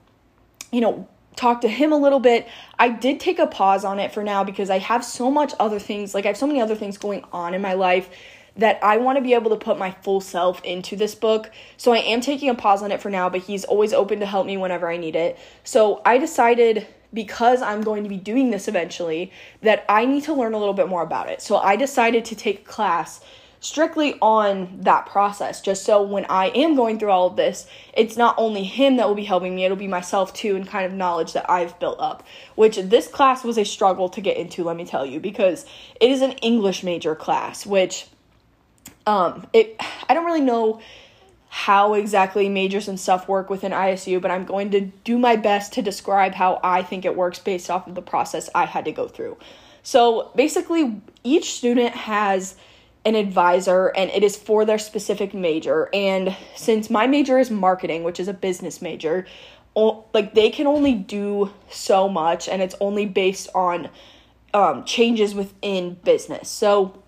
you 0.72 0.82
know, 0.82 1.08
talk 1.36 1.62
to 1.62 1.68
him 1.68 1.92
a 1.92 1.98
little 1.98 2.20
bit. 2.20 2.48
I 2.78 2.90
did 2.90 3.20
take 3.20 3.40
a 3.40 3.48
pause 3.48 3.86
on 3.86 4.00
it 4.00 4.14
for 4.14 4.24
now 4.24 4.44
because 4.44 4.70
I 4.70 4.80
have 4.80 5.04
so 5.04 5.32
much 5.32 5.54
other 5.60 5.80
things, 5.80 6.14
like 6.14 6.26
I 6.26 6.30
have 6.30 6.38
so 6.38 6.48
many 6.48 6.62
other 6.62 6.76
things 6.76 6.98
going 6.98 7.24
on 7.32 7.54
in 7.54 7.62
my 7.62 7.74
life 7.74 8.10
that 8.58 8.80
I 8.84 8.98
want 8.98 9.18
to 9.18 9.24
be 9.24 9.34
able 9.34 9.50
to 9.52 9.56
put 9.56 9.78
my 9.78 9.92
full 9.92 10.22
self 10.22 10.64
into 10.64 10.96
this 10.96 11.16
book. 11.16 11.52
So 11.78 11.94
I 11.94 12.00
am 12.00 12.22
taking 12.22 12.50
a 12.50 12.56
pause 12.56 12.82
on 12.82 12.92
it 12.92 13.02
for 13.02 13.10
now, 13.10 13.30
but 13.30 13.42
he's 13.42 13.66
always 13.66 13.94
open 13.94 14.20
to 14.20 14.26
help 14.26 14.46
me 14.46 14.58
whenever 14.58 14.90
I 14.90 14.98
need 14.98 15.16
it. 15.16 15.38
So 15.64 16.02
I 16.06 16.18
decided 16.18 16.88
because 17.14 17.62
I'm 17.62 17.82
going 17.82 18.04
to 18.04 18.10
be 18.10 18.18
doing 18.18 18.52
this 18.52 18.68
eventually 18.68 19.32
that 19.62 19.86
I 19.90 20.06
need 20.06 20.24
to 20.26 20.34
learn 20.34 20.54
a 20.54 20.60
little 20.60 20.74
bit 20.74 20.88
more 20.88 21.02
about 21.02 21.30
it. 21.30 21.42
So 21.42 21.58
I 21.58 21.76
decided 21.76 22.26
to 22.26 22.36
take 22.36 22.62
a 22.62 22.64
class 22.64 23.22
strictly 23.62 24.18
on 24.22 24.80
that 24.82 25.06
process 25.06 25.62
just 25.62 25.84
so 25.84 26.02
when 26.02 26.26
I 26.30 26.48
am 26.50 26.76
going 26.76 26.98
through 26.98 27.12
all 27.12 27.28
of 27.28 27.36
this, 27.36 27.68
it's 27.94 28.16
not 28.16 28.36
only 28.38 28.64
him 28.64 28.96
that 28.98 29.08
will 29.08 29.16
be 29.16 29.26
helping 29.26 29.56
me, 29.56 29.66
it'll 29.66 29.76
be 29.76 29.88
myself 29.88 30.34
too 30.34 30.56
and 30.56 30.68
kind 30.68 30.86
of 30.86 30.94
knowledge 30.94 31.34
that 31.34 31.50
I've 31.50 31.78
built 31.80 32.00
up. 32.00 32.26
Which 32.56 32.78
this 32.78 33.08
class 33.08 33.44
was 33.44 33.58
a 33.58 33.66
struggle 33.66 34.10
to 34.10 34.22
get 34.22 34.38
into, 34.38 34.64
let 34.64 34.78
me 34.78 34.86
tell 34.86 35.06
you, 35.06 35.20
because 35.20 35.66
it 36.00 36.10
is 36.10 36.22
an 36.22 36.34
English 36.34 36.84
major 36.84 37.16
class, 37.16 37.66
which 37.66 38.08
um 39.06 39.48
it 39.54 39.76
I 40.08 40.14
don't 40.14 40.26
really 40.26 40.42
know 40.42 40.82
how 41.50 41.96
exactly 41.96 42.48
majors 42.48 42.88
and 42.88 43.00
stuff 43.00 43.28
work 43.28 43.50
within 43.50 43.72
ISU, 43.72 44.22
but 44.22 44.30
I'm 44.30 44.46
going 44.46 44.70
to 44.72 44.82
do 44.82 45.18
my 45.18 45.36
best 45.36 45.74
to 45.74 45.82
describe 45.82 46.36
how 46.36 46.60
I 46.64 46.84
think 46.84 47.06
it 47.06 47.16
works 47.16 47.40
based 47.40 47.72
off 47.72 47.88
of 47.88 47.96
the 47.96 48.04
process 48.04 48.50
I 48.54 48.66
had 48.66 48.86
to 48.86 48.92
go 48.92 49.08
through. 49.08 49.36
So 49.82 50.32
basically, 50.36 51.02
each 51.24 51.56
student 51.56 51.96
has 51.96 52.56
an 53.04 53.16
advisor 53.16 53.88
and 53.88 54.12
it 54.12 54.24
is 54.24 54.36
for 54.36 54.64
their 54.64 54.78
specific 54.78 55.34
major. 55.34 55.90
And 55.92 56.36
since 56.56 56.90
my 56.90 57.08
major 57.08 57.40
is 57.40 57.50
marketing, 57.50 58.04
which 58.04 58.20
is 58.20 58.28
a 58.28 58.34
business 58.34 58.82
major, 58.82 59.26
like 59.76 60.36
they 60.36 60.52
can 60.52 60.68
only 60.68 60.94
do 60.94 61.52
so 61.72 62.10
much 62.10 62.48
and 62.48 62.62
it's 62.62 62.76
only 62.80 63.06
based 63.06 63.50
on 63.56 63.90
um, 64.54 64.84
changes 64.84 65.34
within 65.34 65.96
business. 66.04 66.50
So 66.50 67.02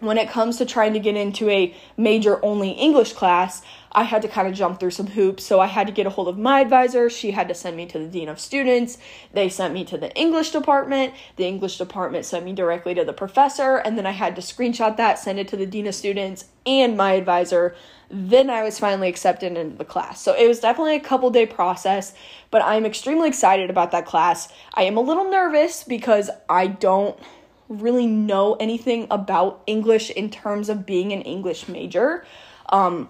when 0.00 0.18
it 0.18 0.28
comes 0.28 0.56
to 0.56 0.66
trying 0.66 0.94
to 0.94 0.98
get 0.98 1.14
into 1.14 1.48
a 1.50 1.74
major 1.96 2.44
only 2.44 2.70
English 2.70 3.12
class, 3.12 3.62
I 3.92 4.04
had 4.04 4.22
to 4.22 4.28
kind 4.28 4.48
of 4.48 4.54
jump 4.54 4.80
through 4.80 4.92
some 4.92 5.08
hoops. 5.08 5.44
So 5.44 5.60
I 5.60 5.66
had 5.66 5.86
to 5.86 5.92
get 5.92 6.06
a 6.06 6.10
hold 6.10 6.28
of 6.28 6.38
my 6.38 6.60
advisor. 6.60 7.10
She 7.10 7.32
had 7.32 7.48
to 7.48 7.54
send 7.54 7.76
me 7.76 7.86
to 7.86 7.98
the 7.98 8.06
dean 8.06 8.28
of 8.28 8.40
students. 8.40 8.98
They 9.32 9.48
sent 9.48 9.74
me 9.74 9.84
to 9.86 9.98
the 9.98 10.14
English 10.16 10.50
department. 10.50 11.14
The 11.36 11.46
English 11.46 11.76
department 11.76 12.24
sent 12.24 12.44
me 12.44 12.52
directly 12.52 12.94
to 12.94 13.04
the 13.04 13.12
professor. 13.12 13.76
And 13.76 13.98
then 13.98 14.06
I 14.06 14.12
had 14.12 14.36
to 14.36 14.42
screenshot 14.42 14.96
that, 14.96 15.18
send 15.18 15.38
it 15.38 15.48
to 15.48 15.56
the 15.56 15.66
dean 15.66 15.86
of 15.86 15.94
students 15.94 16.46
and 16.64 16.96
my 16.96 17.12
advisor. 17.12 17.74
Then 18.10 18.48
I 18.48 18.62
was 18.62 18.78
finally 18.78 19.08
accepted 19.08 19.56
into 19.56 19.76
the 19.76 19.84
class. 19.84 20.20
So 20.20 20.34
it 20.34 20.48
was 20.48 20.60
definitely 20.60 20.96
a 20.96 21.00
couple 21.00 21.30
day 21.30 21.46
process, 21.46 22.14
but 22.50 22.62
I'm 22.62 22.86
extremely 22.86 23.28
excited 23.28 23.70
about 23.70 23.92
that 23.92 24.06
class. 24.06 24.48
I 24.74 24.82
am 24.82 24.96
a 24.96 25.00
little 25.00 25.30
nervous 25.30 25.84
because 25.84 26.30
I 26.48 26.66
don't 26.66 27.18
really 27.70 28.06
know 28.06 28.54
anything 28.54 29.06
about 29.10 29.62
English 29.66 30.10
in 30.10 30.28
terms 30.28 30.68
of 30.68 30.84
being 30.84 31.12
an 31.12 31.22
English 31.22 31.68
major. 31.68 32.24
Um, 32.68 33.08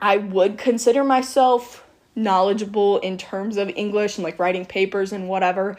I 0.00 0.16
would 0.16 0.58
consider 0.58 1.04
myself 1.04 1.86
knowledgeable 2.16 2.98
in 2.98 3.18
terms 3.18 3.56
of 3.56 3.70
English 3.76 4.16
and 4.16 4.24
like 4.24 4.38
writing 4.38 4.64
papers 4.64 5.12
and 5.12 5.28
whatever. 5.28 5.76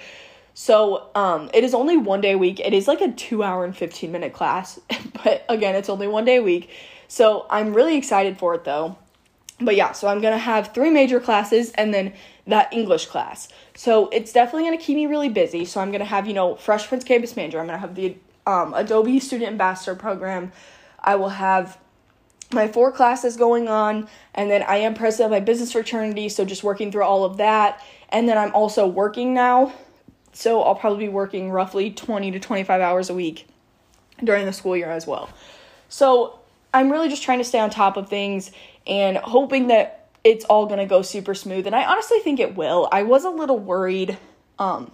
So, 0.53 1.09
um, 1.15 1.49
it 1.53 1.63
is 1.65 1.73
only 1.73 1.97
one 1.97 2.21
day 2.21 2.31
a 2.31 2.37
week. 2.37 2.61
It 2.61 2.73
is 2.73 2.87
like 2.87 3.01
a 3.01 3.11
two 3.11 3.43
hour 3.43 3.65
and 3.65 3.75
15 3.75 4.11
minute 4.11 4.33
class, 4.33 4.79
but 5.23 5.43
again, 5.49 5.75
it's 5.75 5.89
only 5.89 6.07
one 6.07 6.23
day 6.23 6.37
a 6.37 6.43
week. 6.43 6.69
So, 7.07 7.45
I'm 7.49 7.73
really 7.73 7.97
excited 7.97 8.37
for 8.37 8.53
it 8.55 8.63
though. 8.63 8.97
But 9.59 9.75
yeah, 9.75 9.93
so 9.93 10.07
I'm 10.07 10.21
gonna 10.21 10.37
have 10.37 10.73
three 10.73 10.89
major 10.89 11.19
classes 11.19 11.71
and 11.71 11.93
then 11.93 12.13
that 12.47 12.71
English 12.71 13.07
class. 13.07 13.47
So 13.75 14.09
it's 14.09 14.31
definitely 14.31 14.69
to 14.77 14.83
keep 14.83 14.95
me 14.95 15.05
really 15.05 15.29
busy. 15.29 15.65
So 15.65 15.81
I'm 15.81 15.91
to 15.99 16.05
have, 16.05 16.27
you 16.27 16.33
know, 16.33 16.55
Fresh 16.55 16.87
Prints 16.87 17.05
Campus 17.05 17.35
Manager. 17.35 17.59
I'm 17.59 17.67
to 17.67 17.77
have 17.77 17.95
the 17.95 18.15
um, 18.45 18.73
Adobe 18.73 19.19
Student 19.19 19.51
Ambassador 19.51 19.95
Program. 19.95 20.51
I 20.99 21.15
will 21.15 21.29
have 21.29 21.77
my 22.51 22.67
four 22.67 22.91
classes 22.91 23.35
going 23.35 23.67
on. 23.67 24.07
And 24.33 24.49
then 24.51 24.63
I 24.63 24.77
am 24.77 24.93
president 24.93 25.33
of 25.33 25.37
my 25.37 25.39
business 25.39 25.71
fraternity. 25.71 26.29
So 26.29 26.45
just 26.45 26.63
working 26.63 26.91
through 26.91 27.03
all 27.03 27.25
of 27.25 27.37
that. 27.37 27.83
And 28.09 28.29
then 28.29 28.37
I'm 28.37 28.53
also 28.53 28.85
working 28.87 29.33
now. 29.33 29.73
So 30.33 30.61
I'll 30.61 30.75
probably 30.75 31.05
be 31.05 31.09
working 31.09 31.49
roughly 31.49 31.91
20 31.91 32.31
to 32.31 32.39
25 32.39 32.81
hours 32.81 33.09
a 33.09 33.13
week 33.13 33.47
during 34.23 34.45
the 34.45 34.53
school 34.53 34.77
year 34.77 34.91
as 34.91 35.07
well. 35.07 35.29
So 35.89 36.39
I'm 36.73 36.91
really 36.91 37.09
just 37.09 37.23
trying 37.23 37.37
to 37.39 37.43
stay 37.43 37.59
on 37.59 37.69
top 37.69 37.97
of 37.97 38.09
things 38.09 38.51
and 38.87 39.17
hoping 39.17 39.67
that 39.67 40.09
it's 40.23 40.45
all 40.45 40.65
going 40.65 40.79
to 40.79 40.85
go 40.85 41.01
super 41.01 41.35
smooth 41.35 41.67
and 41.67 41.75
I 41.75 41.85
honestly 41.85 42.19
think 42.19 42.39
it 42.39 42.55
will. 42.55 42.89
I 42.91 43.03
was 43.03 43.23
a 43.23 43.29
little 43.29 43.59
worried 43.59 44.17
um 44.57 44.91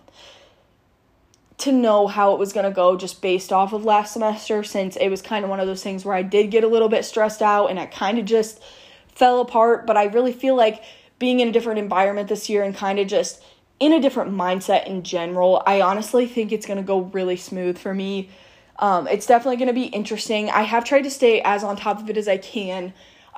to 1.62 1.72
know 1.72 2.08
how 2.08 2.34
it 2.34 2.40
was 2.40 2.54
going 2.54 2.66
to 2.66 2.72
go 2.72 2.98
just 2.98 3.22
based 3.22 3.54
off 3.54 3.72
of 3.72 3.86
last 3.86 4.14
semester 4.14 4.64
since 4.64 4.96
it 4.96 5.10
was 5.10 5.22
kind 5.22 5.44
of 5.44 5.50
one 5.50 5.60
of 5.60 5.68
those 5.68 5.84
things 5.84 6.04
where 6.04 6.16
I 6.16 6.24
did 6.24 6.50
get 6.50 6.64
a 6.64 6.68
little 6.68 6.90
bit 6.90 7.06
stressed 7.06 7.42
out 7.44 7.68
and 7.68 7.80
I 7.80 7.86
kind 7.86 8.18
of 8.18 8.26
just 8.26 8.60
fell 9.14 9.42
apart, 9.42 9.86
but 9.86 9.96
I 9.96 10.06
really 10.06 10.34
feel 10.34 10.56
like 10.56 10.84
being 11.20 11.40
in 11.40 11.50
a 11.50 11.52
different 11.52 11.78
environment 11.78 12.30
this 12.30 12.50
year 12.50 12.64
and 12.64 12.76
kind 12.76 12.98
of 12.98 13.08
just 13.08 13.44
in 13.80 13.94
a 13.94 14.00
different 14.00 14.32
mindset 14.32 14.88
in 14.88 15.04
general, 15.04 15.62
I 15.68 15.82
honestly 15.82 16.26
think 16.26 16.52
it's 16.52 16.66
going 16.66 16.78
to 16.78 16.84
go 16.84 17.02
really 17.02 17.38
smooth 17.38 17.78
for 17.78 17.94
me. 17.94 18.32
Um, 18.80 19.08
it's 19.08 19.28
definitely 19.28 19.58
going 19.58 19.68
to 19.68 19.74
be 19.74 19.86
interesting. 19.86 20.50
I 20.50 20.64
have 20.64 20.84
tried 20.84 21.04
to 21.04 21.12
stay 21.12 21.42
as 21.42 21.64
on 21.64 21.76
top 21.76 22.00
of 22.00 22.10
it 22.10 22.18
as 22.18 22.28
I 22.28 22.38
can 22.38 22.92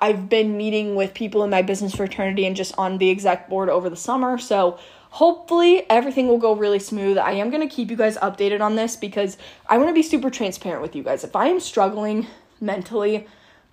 I've 0.04 0.28
been 0.28 0.58
meeting 0.58 0.96
with 0.96 1.14
people 1.14 1.46
in 1.46 1.50
my 1.50 1.62
business 1.62 1.96
fraternity 1.96 2.46
and 2.46 2.58
just 2.58 2.74
on 2.78 2.98
the 2.98 3.10
exec 3.10 3.48
board 3.48 3.70
over 3.70 3.90
the 3.90 3.96
summer. 3.96 4.38
So 4.38 4.78
hopefully 5.12 5.90
everything 5.90 6.28
will 6.28 6.40
go 6.40 6.54
really 6.54 6.80
smooth. 6.80 7.18
I 7.18 7.32
am 7.32 7.50
going 7.50 7.66
to 7.66 7.74
keep 7.74 7.90
you 7.90 7.96
guys 7.96 8.18
updated 8.18 8.60
on 8.60 8.76
this 8.76 8.98
because 8.98 9.38
I 9.66 9.78
want 9.78 9.88
to 9.92 9.94
be 9.94 10.04
super 10.04 10.30
transparent 10.30 10.82
with 10.82 10.94
you 10.94 11.04
guys. 11.04 11.24
If 11.24 11.38
I 11.38 11.48
am 11.48 11.62
struggling 11.62 12.28
mentally, 12.60 13.28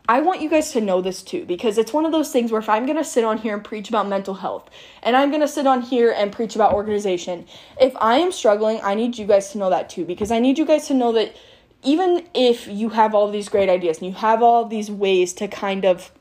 I 0.09 0.21
want 0.21 0.41
you 0.41 0.49
guys 0.49 0.71
to 0.71 0.81
know 0.81 1.01
this 1.01 1.25
too 1.25 1.45
because 1.47 1.79
it's 1.79 1.93
one 1.93 2.07
of 2.07 2.13
those 2.13 2.31
things 2.31 2.53
where 2.53 2.61
if 2.61 2.69
I'm 2.69 2.87
going 2.87 2.97
to 2.97 3.03
sit 3.03 3.25
on 3.25 3.39
here 3.39 3.55
and 3.55 3.65
preach 3.65 3.89
about 3.89 4.07
mental 4.07 4.35
health 4.35 4.71
and 5.03 5.17
I'm 5.17 5.31
going 5.31 5.41
to 5.41 5.49
sit 5.49 5.67
on 5.67 5.83
here 5.83 6.15
and 6.17 6.31
preach 6.31 6.55
about 6.55 6.75
organization, 6.75 7.45
if 7.81 7.93
I 7.97 8.19
am 8.19 8.31
struggling, 8.31 8.79
I 8.85 8.95
need 8.95 9.19
you 9.19 9.27
guys 9.27 9.51
to 9.51 9.59
know 9.59 9.71
that 9.71 9.91
too 9.91 10.05
because 10.05 10.31
I 10.31 10.39
need 10.39 10.59
you 10.59 10.65
guys 10.65 10.87
to 10.87 10.95
know 10.95 11.11
that 11.11 11.35
even 11.83 12.25
if 12.35 12.69
you 12.69 12.91
have 12.91 13.17
all 13.17 13.33
these 13.33 13.49
great 13.49 13.69
ideas 13.69 13.99
and 13.99 14.07
you 14.07 14.15
have 14.15 14.45
all 14.45 14.65
these 14.65 14.93
ways 14.93 15.33
to 15.33 15.49
kind 15.49 15.85
of 15.85 16.13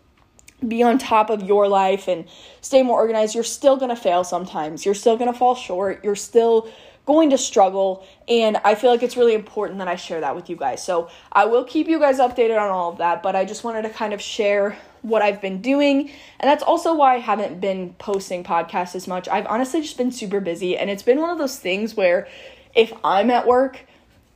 be 0.68 0.84
on 0.84 0.98
top 0.98 1.30
of 1.30 1.44
your 1.44 1.68
life 1.68 2.08
and 2.08 2.28
stay 2.62 2.84
more 2.84 3.00
organized, 3.00 3.36
you're 3.36 3.44
still 3.44 3.78
going 3.78 3.90
to 3.90 3.96
fail 3.96 4.24
sometimes. 4.24 4.86
You're 4.86 4.96
still 4.96 5.18
going 5.18 5.32
to 5.32 5.38
fall 5.38 5.56
short. 5.56 6.04
You're 6.04 6.16
still 6.16 6.70
going 7.06 7.32
to 7.32 7.38
struggle. 7.38 8.06
And 8.28 8.58
I 8.64 8.76
feel 8.76 8.92
like 8.92 9.02
it's 9.02 9.18
really 9.18 9.34
important 9.34 9.80
that 9.80 9.88
I 9.88 9.96
share 9.96 10.22
that 10.22 10.36
with 10.36 10.50
you 10.50 10.56
guys. 10.56 10.84
So 10.84 11.10
I 11.32 11.46
will 11.46 11.64
keep 11.64 11.88
you 11.88 12.00
guys 12.00 12.20
updated 12.20 12.60
on 12.60 12.70
all 12.70 12.92
of 12.92 12.98
that, 13.00 13.24
but 13.24 13.36
I 13.36 13.46
just 13.46 13.64
wanted 13.64 13.82
to 13.84 13.90
kind 13.90 14.14
of 14.14 14.22
share 14.22 14.78
what 15.02 15.22
I've 15.22 15.42
been 15.42 15.62
doing. 15.62 16.12
And 16.40 16.50
that's 16.50 16.62
also 16.62 16.94
why 16.94 17.16
I 17.16 17.20
haven't 17.20 17.60
been 17.60 17.94
posting 17.94 18.44
podcasts 18.44 18.96
as 18.96 19.08
much. 19.08 19.28
I've 19.28 19.48
honestly 19.48 19.82
just 19.82 19.98
been 19.98 20.12
super 20.12 20.40
busy. 20.40 20.78
And 20.78 20.90
it's 20.90 21.04
been 21.04 21.20
one 21.20 21.30
of 21.30 21.38
those 21.38 21.58
things 21.58 21.96
where 21.96 22.28
if 22.76 22.94
I'm 23.04 23.32
at 23.32 23.48
work, 23.48 23.80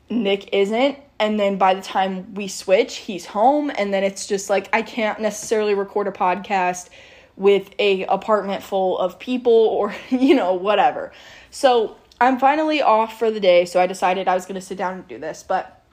Nick 0.10 0.54
isn't 0.54 0.98
and 1.20 1.40
then 1.40 1.58
by 1.58 1.74
the 1.74 1.82
time 1.82 2.34
we 2.34 2.48
switch 2.48 2.98
he's 2.98 3.26
home 3.26 3.72
and 3.78 3.94
then 3.94 4.04
it's 4.04 4.28
just 4.28 4.50
like 4.50 4.68
i 4.74 4.82
can't 4.82 5.20
necessarily 5.20 5.74
record 5.74 6.08
a 6.08 6.12
podcast 6.12 6.90
with 7.36 7.74
a 7.80 8.06
apartment 8.06 8.62
full 8.62 8.98
of 9.00 9.18
people 9.20 9.52
or 9.52 9.96
you 10.10 10.36
know 10.36 10.54
whatever. 10.54 11.12
So 11.50 11.98
i'm 12.22 12.40
finally 12.40 12.82
off 12.82 13.18
for 13.18 13.32
the 13.32 13.40
day 13.40 13.66
so 13.66 13.80
i 13.82 13.88
decided 13.88 14.28
i 14.28 14.36
was 14.36 14.46
going 14.46 14.56
to 14.56 14.62
sit 14.62 14.78
down 14.78 14.94
and 14.94 15.08
do 15.08 15.18
this 15.18 15.44
but 15.44 15.84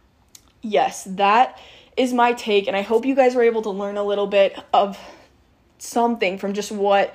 yes 0.62 1.05
that 1.05 1.59
is 1.96 2.12
my 2.12 2.35
take 2.35 2.68
and 2.68 2.77
i 2.77 2.83
hope 2.83 3.07
you 3.07 3.14
guys 3.14 3.35
were 3.35 3.42
able 3.42 3.62
to 3.62 3.70
learn 3.70 3.96
a 3.96 4.05
little 4.05 4.27
bit 4.27 4.57
of 4.73 4.99
something 5.79 6.38
from 6.38 6.53
just 6.53 6.70
what 6.70 7.14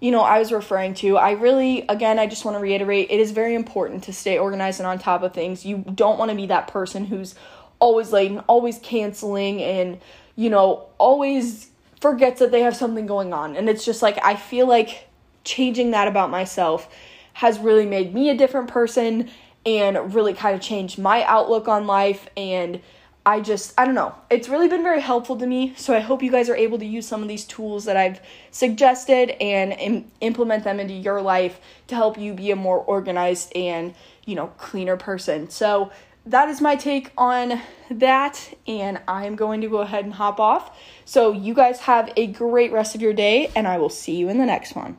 you 0.00 0.10
know, 0.10 0.22
I 0.22 0.38
was 0.38 0.50
referring 0.50 0.94
to. 0.94 1.18
I 1.18 1.32
really, 1.32 1.84
again, 1.88 2.18
I 2.18 2.26
just 2.26 2.44
want 2.44 2.56
to 2.56 2.60
reiterate 2.60 3.10
it 3.10 3.20
is 3.20 3.32
very 3.32 3.54
important 3.54 4.04
to 4.04 4.12
stay 4.12 4.38
organized 4.38 4.80
and 4.80 4.86
on 4.86 4.98
top 4.98 5.22
of 5.22 5.34
things. 5.34 5.64
You 5.64 5.84
don't 5.94 6.18
want 6.18 6.30
to 6.30 6.36
be 6.36 6.46
that 6.46 6.68
person 6.68 7.04
who's 7.04 7.34
always 7.78 8.12
late 8.12 8.30
and 8.30 8.42
always 8.46 8.78
canceling 8.78 9.62
and, 9.62 10.00
you 10.36 10.48
know, 10.48 10.86
always 10.98 11.68
forgets 12.00 12.40
that 12.40 12.50
they 12.50 12.62
have 12.62 12.74
something 12.74 13.06
going 13.06 13.34
on. 13.34 13.56
And 13.56 13.68
it's 13.68 13.84
just 13.84 14.00
like, 14.00 14.18
I 14.24 14.36
feel 14.36 14.66
like 14.66 15.08
changing 15.44 15.90
that 15.90 16.08
about 16.08 16.30
myself 16.30 16.88
has 17.34 17.58
really 17.58 17.86
made 17.86 18.14
me 18.14 18.30
a 18.30 18.36
different 18.36 18.68
person 18.68 19.30
and 19.66 20.14
really 20.14 20.32
kind 20.32 20.54
of 20.54 20.62
changed 20.62 20.98
my 20.98 21.22
outlook 21.24 21.68
on 21.68 21.86
life 21.86 22.28
and 22.36 22.80
I 23.26 23.40
just, 23.40 23.74
I 23.78 23.84
don't 23.84 23.94
know. 23.94 24.14
It's 24.30 24.48
really 24.48 24.66
been 24.66 24.82
very 24.82 25.00
helpful 25.00 25.36
to 25.36 25.46
me. 25.46 25.74
So 25.76 25.94
I 25.94 26.00
hope 26.00 26.22
you 26.22 26.30
guys 26.30 26.48
are 26.48 26.56
able 26.56 26.78
to 26.78 26.86
use 26.86 27.06
some 27.06 27.22
of 27.22 27.28
these 27.28 27.44
tools 27.44 27.84
that 27.84 27.96
I've 27.96 28.20
suggested 28.50 29.30
and 29.42 29.72
Im- 29.74 30.10
implement 30.20 30.64
them 30.64 30.80
into 30.80 30.94
your 30.94 31.20
life 31.20 31.60
to 31.88 31.94
help 31.94 32.18
you 32.18 32.32
be 32.32 32.50
a 32.50 32.56
more 32.56 32.78
organized 32.78 33.54
and, 33.54 33.94
you 34.24 34.34
know, 34.34 34.46
cleaner 34.56 34.96
person. 34.96 35.50
So 35.50 35.92
that 36.24 36.48
is 36.48 36.62
my 36.62 36.76
take 36.76 37.12
on 37.18 37.60
that. 37.90 38.54
And 38.66 39.00
I'm 39.06 39.36
going 39.36 39.60
to 39.60 39.68
go 39.68 39.78
ahead 39.78 40.04
and 40.04 40.14
hop 40.14 40.40
off. 40.40 40.78
So 41.04 41.32
you 41.32 41.52
guys 41.52 41.80
have 41.80 42.10
a 42.16 42.26
great 42.26 42.72
rest 42.72 42.94
of 42.94 43.02
your 43.02 43.12
day, 43.12 43.50
and 43.54 43.68
I 43.68 43.76
will 43.76 43.90
see 43.90 44.16
you 44.16 44.30
in 44.30 44.38
the 44.38 44.46
next 44.46 44.74
one. 44.74 44.96